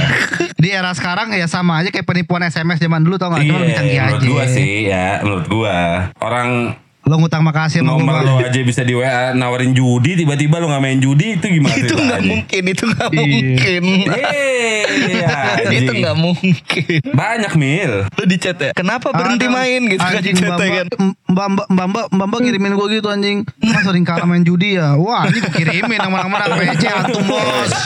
Di 0.59 0.69
era 0.69 0.91
sekarang 0.91 1.31
ya 1.31 1.47
sama 1.47 1.79
aja 1.79 1.89
kayak 1.89 2.03
penipuan 2.03 2.43
SMS 2.43 2.83
zaman 2.83 3.01
dulu 3.01 3.15
tau 3.15 3.31
gak? 3.31 3.41
Iya, 3.41 3.55
menurut 3.55 4.19
aja. 4.19 4.27
gua 4.27 4.45
sih 4.51 4.91
ya, 4.91 5.07
menurut 5.23 5.45
gua. 5.47 5.79
Orang 6.19 6.75
Lo 7.01 7.17
ngutang 7.17 7.41
makasih 7.41 7.81
sama 7.81 7.97
nomor 7.97 8.13
gue. 8.15 8.29
lo 8.29 8.33
aja 8.39 8.61
bisa 8.61 8.81
di 8.81 8.93
WA 8.93 9.33
nawarin 9.33 9.73
judi 9.73 10.13
tiba-tiba 10.15 10.57
lo 10.57 10.69
nggak 10.69 10.79
main 10.79 10.97
judi 10.97 11.33
itu 11.33 11.45
gimana 11.49 11.73
itu 11.73 11.91
nggak 11.91 12.21
mungkin, 12.23 12.61
itu 12.63 12.83
nggak 12.85 13.09
Iya. 13.09 13.17
mungkin. 13.17 13.81
Iya, 13.81 15.29
itu 15.73 15.81
anjing. 15.81 15.97
nggak 15.97 16.15
mungkin. 16.15 17.01
Banyak 17.11 17.53
mil. 17.55 17.91
Lu 18.05 18.23
di 18.23 18.37
chat 18.37 18.53
ya? 18.55 18.71
Kenapa 18.71 19.09
berhenti 19.09 19.43
Ada. 19.43 19.55
main 19.55 19.81
gitu 19.87 19.97
kan 19.97 20.11
di 20.13 20.17
anjing 20.21 20.35
chat 20.35 20.45
mbak 20.47 20.59
kan? 20.61 20.87
mbak 21.25 21.47
mbak 21.49 21.67
mbak 21.67 21.87
mbak 21.87 22.05
mbak 22.11 22.25
mbak 22.27 22.39
kirimin 22.43 22.73
gue 22.75 22.87
gitu 22.91 23.07
anjing 23.07 23.37
mas 23.59 23.81
sering 23.81 24.03
kalah 24.03 24.23
main 24.23 24.43
judi 24.43 24.77
ya 24.77 24.93
wah 24.93 25.25
ini 25.25 25.37
gue 25.37 25.51
kirimin 25.51 25.97
nama-nama 25.97 26.37
PC 26.53 26.83
antum 26.85 27.23
bos 27.25 27.71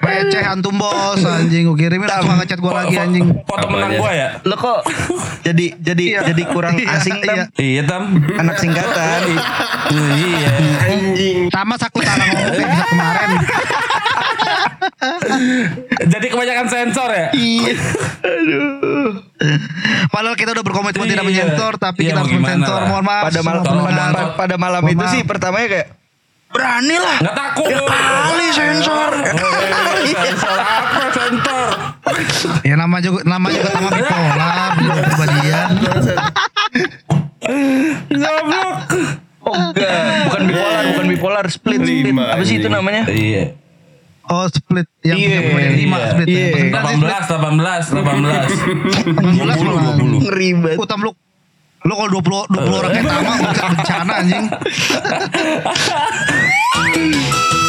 PC 0.00 0.32
antum 0.42 0.74
bos 0.74 1.20
anjing 1.20 1.64
gue 1.64 1.76
kirimin 1.76 2.04
langsung 2.04 2.34
ngechat 2.34 2.56
gue 2.56 2.72
lagi 2.72 2.96
anjing 2.96 3.26
Foto 3.44 3.66
menang 3.68 3.92
gua 3.94 4.10
ya. 4.10 4.28
Lo 4.42 4.56
kok 4.56 4.80
jadi 5.42 5.76
jadi 5.76 6.04
Iya. 6.10 6.20
jadi 6.26 6.42
kurang 6.46 6.74
Iya, 6.74 6.88
asing 6.94 7.20
tam? 7.20 7.36
iya. 7.36 7.44
Iya 7.54 7.82
tam. 7.84 8.02
Anak 8.34 8.56
singkatan. 8.56 9.20
iya. 10.16 10.50
Anjing. 10.86 11.38
sama 11.50 11.74
sakut 11.76 12.00
salah 12.00 12.24
ngomong 12.26 12.48
kayak 12.50 12.68
bisa 12.70 12.84
kemarin 12.86 13.28
Jadi 16.02 16.26
kebanyakan 16.28 16.66
sensor 16.66 17.10
ya. 17.10 17.26
Iya. 17.32 17.74
Aduh. 18.20 19.10
padahal 20.10 20.34
kita 20.34 20.50
udah 20.50 20.62
berkomitmen 20.62 21.06
tidak 21.06 21.18
Iya. 21.18 21.30
menyensor 21.30 21.72
tapi 21.76 22.00
Iya, 22.02 22.08
kita 22.10 22.20
harus 22.20 22.32
mensensor 22.34 22.80
mohon 22.86 23.04
maaf 23.04 23.24
pada 23.26 23.40
malam 23.42 23.62
pada, 23.62 24.04
pada, 24.34 24.54
malam 24.56 24.82
itu 24.86 25.04
sih 25.08 25.20
pertamanya 25.22 25.68
kayak 25.70 25.86
berani 26.50 26.96
lah. 26.96 27.16
Nggak 27.20 27.36
takut. 27.36 27.68
Ya 27.68 27.80
kali 27.80 28.46
sensor. 28.50 29.12
Sensor 30.02 30.58
apa 30.76 31.02
sensor? 31.10 31.68
ya 32.60 32.74
nama 32.74 32.96
juga 32.98 33.22
nama 33.22 33.46
juga 33.48 33.68
sama 33.70 33.88
bipolar 33.88 34.70
kepribadian 34.74 35.68
Goblok. 38.10 38.78
Oh 39.40 39.56
enggak, 39.56 40.28
bukan 40.28 40.42
bipolar, 40.44 40.82
bukan 40.86 41.06
bipolar, 41.08 41.44
split, 41.48 41.80
split. 41.80 42.04
Lima, 42.04 42.24
Apa 42.28 42.44
sih 42.44 42.60
itu 42.60 42.68
anjing. 42.68 42.76
namanya? 42.76 43.02
Iya. 43.08 43.44
oh 44.28 44.46
split 44.46 44.86
yang 45.00 45.16
Iya, 45.16 45.26
punya 45.26 45.40
pemain 45.42 45.72
lima 45.72 45.96
iya. 45.96 46.08
split 46.12 46.26
Iya. 46.28 46.38
ya. 46.38 46.50
Sebenarnya 46.52 46.84
sih 46.84 47.00
18, 47.00 47.24
18, 47.24 47.82
18. 47.88 49.16
18 49.16 49.56
20, 49.56 49.64
malah. 49.64 49.94
20. 49.96 50.20
Ngeri 50.20 50.48
banget. 50.54 50.78
Utam 50.78 50.98
lu 51.00 51.10
lu 51.80 51.92
kalau 51.96 52.10
20 52.20 52.52
20 52.52 52.80
orang 52.80 52.92
yang 52.92 53.08
sama 53.08 53.32
bisa 53.40 53.64
bencana 53.72 54.12
anjing. 54.20 54.46